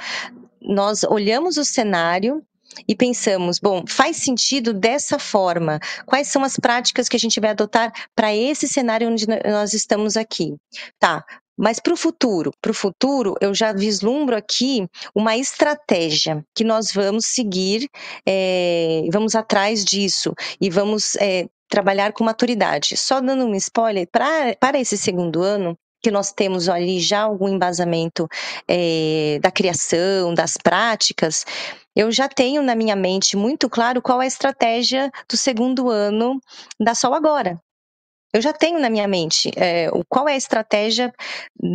[0.60, 2.42] nós olhamos o cenário
[2.88, 5.78] e pensamos, bom, faz sentido dessa forma?
[6.04, 10.16] Quais são as práticas que a gente vai adotar para esse cenário onde nós estamos
[10.16, 10.54] aqui?
[10.98, 11.24] Tá.
[11.58, 16.92] Mas para o futuro, para o futuro, eu já vislumbro aqui uma estratégia que nós
[16.92, 17.88] vamos seguir,
[18.28, 22.94] é, vamos atrás disso e vamos é, trabalhar com maturidade.
[22.98, 25.76] Só dando um spoiler, pra, para esse segundo ano,
[26.06, 28.28] que nós temos ali já algum embasamento
[28.68, 31.44] é, da criação, das práticas,
[31.96, 36.40] eu já tenho na minha mente muito claro qual é a estratégia do segundo ano
[36.78, 37.60] da Sol Agora.
[38.32, 41.12] Eu já tenho na minha mente é, qual é a estratégia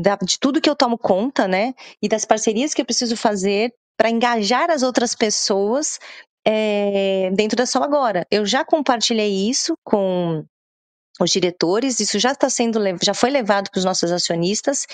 [0.01, 1.73] da, de tudo que eu tomo conta, né?
[2.01, 5.99] E das parcerias que eu preciso fazer para engajar as outras pessoas
[6.47, 8.25] é, dentro da Sol Agora.
[8.31, 10.45] Eu já compartilhei isso com
[11.23, 14.85] os diretores, isso já está sendo já foi levado para os nossos acionistas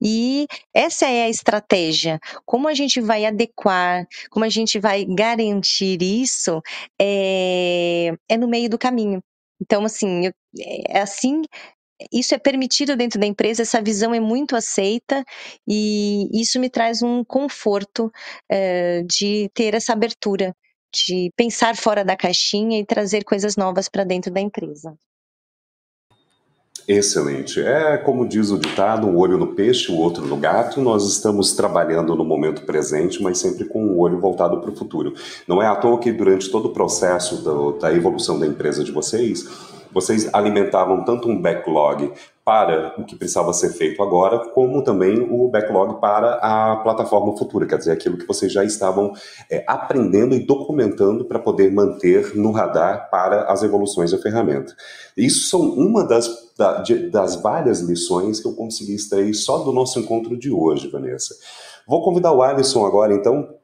[0.00, 2.18] e essa é a estratégia.
[2.44, 6.60] Como a gente vai adequar, como a gente vai garantir isso
[7.00, 9.22] é, é no meio do caminho.
[9.60, 10.30] Então, assim,
[10.88, 11.42] é assim
[12.12, 15.24] isso é permitido dentro da empresa, essa visão é muito aceita
[15.66, 18.12] e isso me traz um conforto
[18.50, 20.54] é, de ter essa abertura,
[20.94, 24.96] de pensar fora da caixinha e trazer coisas novas para dentro da empresa.
[26.88, 27.60] Excelente.
[27.60, 30.80] É como diz o ditado, um olho no peixe, o outro no gato.
[30.80, 34.76] Nós estamos trabalhando no momento presente, mas sempre com o um olho voltado para o
[34.76, 35.12] futuro.
[35.48, 38.92] Não é à toa que durante todo o processo do, da evolução da empresa de
[38.92, 39.48] vocês,
[39.92, 42.12] vocês alimentavam tanto um backlog
[42.46, 47.66] para o que precisava ser feito agora, como também o backlog para a plataforma futura,
[47.66, 49.12] quer dizer, aquilo que vocês já estavam
[49.50, 54.72] é, aprendendo e documentando para poder manter no radar para as evoluções da ferramenta.
[55.16, 59.72] Isso são uma das, da, de, das várias lições que eu consegui extrair só do
[59.72, 61.34] nosso encontro de hoje, Vanessa.
[61.84, 63.55] Vou convidar o Alisson agora, então,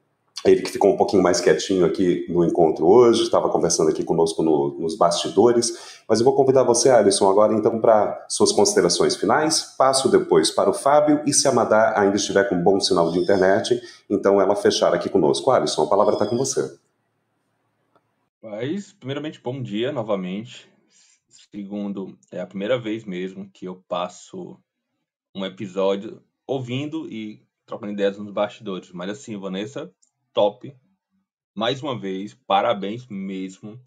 [0.44, 4.42] ele que ficou um pouquinho mais quietinho aqui no encontro hoje, estava conversando aqui conosco
[4.42, 9.74] no, nos bastidores, mas eu vou convidar você, Alisson, agora então para suas considerações finais,
[9.78, 13.10] passo depois para o Fábio e se a Madá ainda estiver com um bom sinal
[13.12, 13.80] de internet,
[14.10, 15.50] então ela fechar aqui conosco.
[15.50, 16.76] Alisson, a palavra está com você.
[18.42, 20.68] Mas, primeiramente, bom dia novamente.
[21.28, 24.58] Segundo, é a primeira vez mesmo que eu passo
[25.34, 28.90] um episódio ouvindo e trocando ideias nos bastidores.
[28.90, 29.92] Mas assim, Vanessa,
[30.32, 30.74] top.
[31.54, 33.80] Mais uma vez, parabéns mesmo.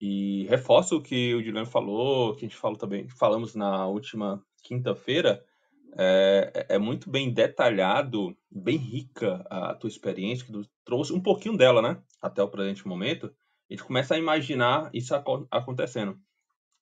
[0.00, 4.42] E reforço o que o Juliano falou, que a gente falou também, falamos na última
[4.62, 5.44] quinta-feira.
[5.96, 11.56] É, é, muito bem detalhado, bem rica a tua experiência, que tu trouxe um pouquinho
[11.56, 12.00] dela, né?
[12.22, 13.26] Até o presente momento.
[13.26, 15.14] A gente começa a imaginar isso
[15.50, 16.18] acontecendo.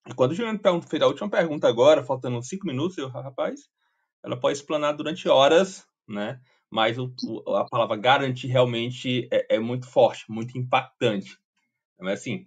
[0.06, 3.60] E quando o Juliano fez a última pergunta agora, faltando cinco minutos, eu, rapaz,
[4.22, 6.40] ela pode explanar durante horas, né?
[6.76, 7.10] Mas o,
[7.56, 11.38] a palavra garantir realmente é, é, muito forte, muito impactante.
[11.98, 12.46] Mas assim,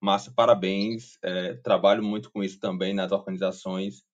[0.00, 1.16] massa, parabéns.
[1.22, 4.04] É, trabalho muito com isso também nas organizações.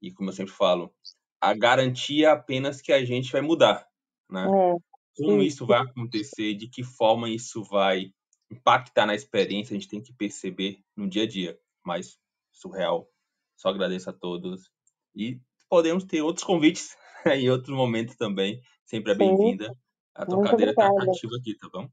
[0.00, 0.94] E como eu sempre falo,
[1.40, 3.88] a garantia é apenas que a gente vai mudar,
[4.30, 4.44] né?
[4.44, 4.76] É,
[5.16, 8.12] como isso vai acontecer, de que forma isso vai
[8.48, 11.58] impactar na experiência, a gente tem que perceber no dia a dia.
[11.84, 12.16] Mas
[12.52, 13.10] surreal.
[13.56, 14.70] Só agradeço a todos.
[15.12, 16.96] E podemos ter outros convites
[17.26, 18.62] em outros momentos também.
[18.88, 19.70] Sempre é bem-vinda.
[20.14, 21.86] A tua Muito cadeira está ativa aqui, tá bom?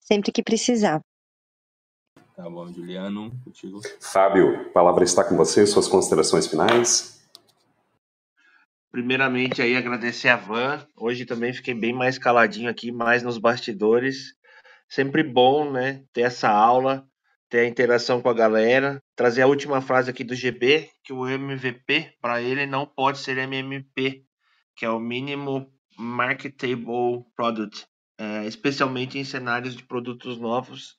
[0.00, 1.00] Sempre que precisar.
[2.36, 3.80] Tá bom, Juliano, contigo.
[4.00, 7.28] Fábio, a palavra está com você, suas considerações finais.
[8.92, 10.86] Primeiramente aí agradecer a Van.
[10.96, 14.34] Hoje também fiquei bem mais caladinho aqui, mais nos bastidores.
[14.88, 17.04] Sempre bom, né, ter essa aula
[17.52, 21.28] ter a interação com a galera, trazer a última frase aqui do GB, que o
[21.28, 24.24] MVP para ele não pode ser MMP,
[24.74, 27.86] que é o mínimo marketable product,
[28.18, 30.96] é, especialmente em cenários de produtos novos.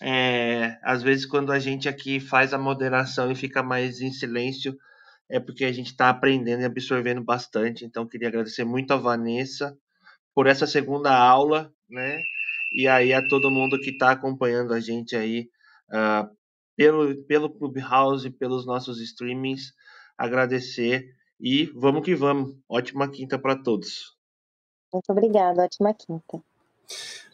[0.00, 4.76] É, às vezes quando a gente aqui faz a moderação e fica mais em silêncio,
[5.30, 7.84] é porque a gente está aprendendo e absorvendo bastante.
[7.84, 9.76] Então queria agradecer muito a Vanessa
[10.34, 12.20] por essa segunda aula, né?
[12.72, 15.48] E aí a todo mundo que está acompanhando a gente aí
[15.90, 16.28] uh,
[16.76, 19.72] pelo, pelo Clubhouse, pelos nossos streamings,
[20.16, 21.06] agradecer
[21.40, 22.56] e vamos que vamos.
[22.68, 24.17] Ótima quinta para todos.
[24.92, 26.40] Muito obrigada, ótima quinta.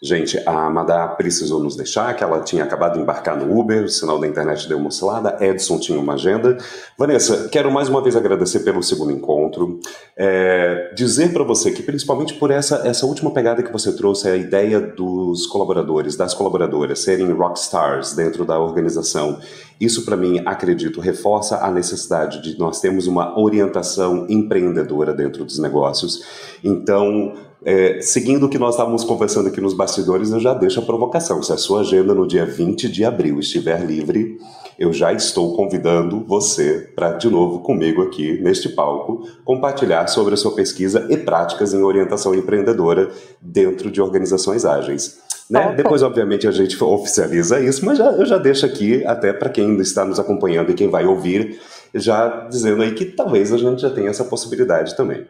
[0.02, 3.88] Gente, a Amadá precisou nos deixar, que ela tinha acabado de embarcar no Uber, o
[3.88, 6.59] sinal da internet deu uma oscilada, Edson tinha uma agenda.
[6.98, 9.80] Vanessa, quero mais uma vez agradecer pelo segundo encontro,
[10.14, 14.36] é, dizer para você que principalmente por essa, essa última pegada que você trouxe, a
[14.36, 19.40] ideia dos colaboradores, das colaboradoras serem rockstars dentro da organização,
[19.81, 25.59] isso para mim, acredito, reforça a necessidade de nós termos uma orientação empreendedora dentro dos
[25.59, 26.22] negócios.
[26.62, 30.83] Então, é, seguindo o que nós estávamos conversando aqui nos bastidores, eu já deixo a
[30.83, 31.43] provocação.
[31.43, 34.39] Se a sua agenda no dia 20 de abril estiver livre,
[34.79, 40.37] eu já estou convidando você para, de novo, comigo aqui neste palco, compartilhar sobre a
[40.37, 43.11] sua pesquisa e práticas em orientação empreendedora
[43.41, 45.24] dentro de organizações ágeis.
[45.49, 45.74] Né?
[45.74, 49.70] Depois, obviamente, a gente oficializa isso, mas já, eu já deixo aqui, até para quem
[49.70, 51.61] ainda está nos acompanhando e quem vai ouvir,
[51.95, 55.26] já dizendo aí que talvez a gente já tenha essa possibilidade também.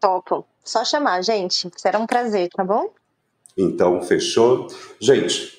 [0.00, 0.46] Topo.
[0.64, 1.70] Só chamar, gente.
[1.76, 2.90] Será um prazer, tá bom?
[3.56, 4.68] Então, fechou.
[5.00, 5.56] Gente,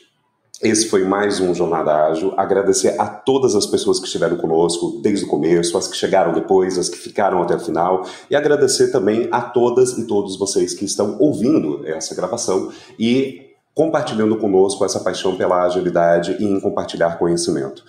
[0.61, 2.34] esse foi mais um Jornada Ágil.
[2.36, 6.78] Agradecer a todas as pessoas que estiveram conosco desde o começo, as que chegaram depois,
[6.78, 8.05] as que ficaram até o final.
[8.30, 13.47] E agradecer também a todas e todos vocês que estão ouvindo essa gravação e
[13.78, 17.84] compartilhando conosco essa paixão pela agilidade e em compartilhar conhecimento.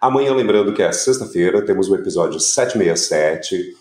[0.00, 3.76] Amanhã, lembrando que é sexta-feira, temos o episódio 767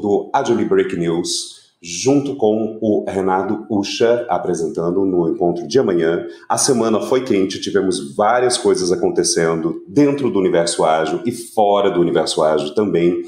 [0.00, 6.26] do Agile Break News, junto com o Renato Ucha apresentando no encontro de amanhã.
[6.48, 12.00] A semana foi quente, tivemos várias coisas acontecendo dentro do universo ágil e fora do
[12.00, 13.22] universo ágil também.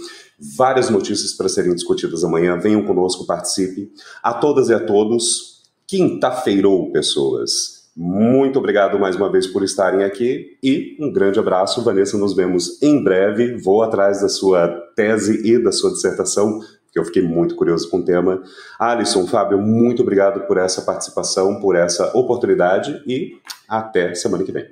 [0.57, 2.59] Várias notícias para serem discutidas amanhã.
[2.59, 3.93] Venham conosco, participe.
[4.23, 5.56] A todas e a todos,
[5.87, 7.77] quinta-feirou, pessoas.
[7.97, 11.83] Muito obrigado mais uma vez por estarem aqui e um grande abraço.
[11.83, 13.57] Vanessa, nos vemos em breve.
[13.57, 17.99] Vou atrás da sua tese e da sua dissertação, porque eu fiquei muito curioso com
[17.99, 18.43] o tema.
[18.79, 24.67] Alisson, Fábio, muito obrigado por essa participação, por essa oportunidade e até semana que vem.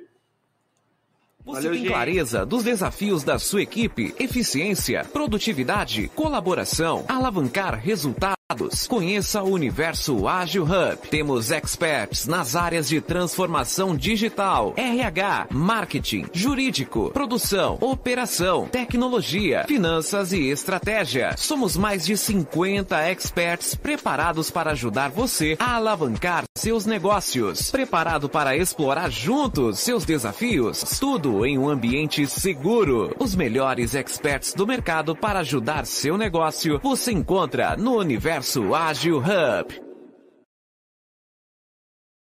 [1.45, 8.35] Você Valeu, tem clareza dos desafios da sua equipe, eficiência, produtividade, colaboração, alavancar resultados
[8.87, 10.97] Conheça o Universo Ágil Hub.
[11.09, 20.51] Temos experts nas áreas de transformação digital, RH, marketing, jurídico, produção, operação, tecnologia, finanças e
[20.51, 21.35] estratégia.
[21.37, 27.71] Somos mais de 50 experts preparados para ajudar você a alavancar seus negócios.
[27.71, 30.83] Preparado para explorar juntos seus desafios?
[30.99, 33.11] Tudo em um ambiente seguro.
[33.19, 39.19] Os melhores experts do mercado para ajudar seu negócio você encontra no Universo Universo Ágil
[39.19, 39.84] Hub.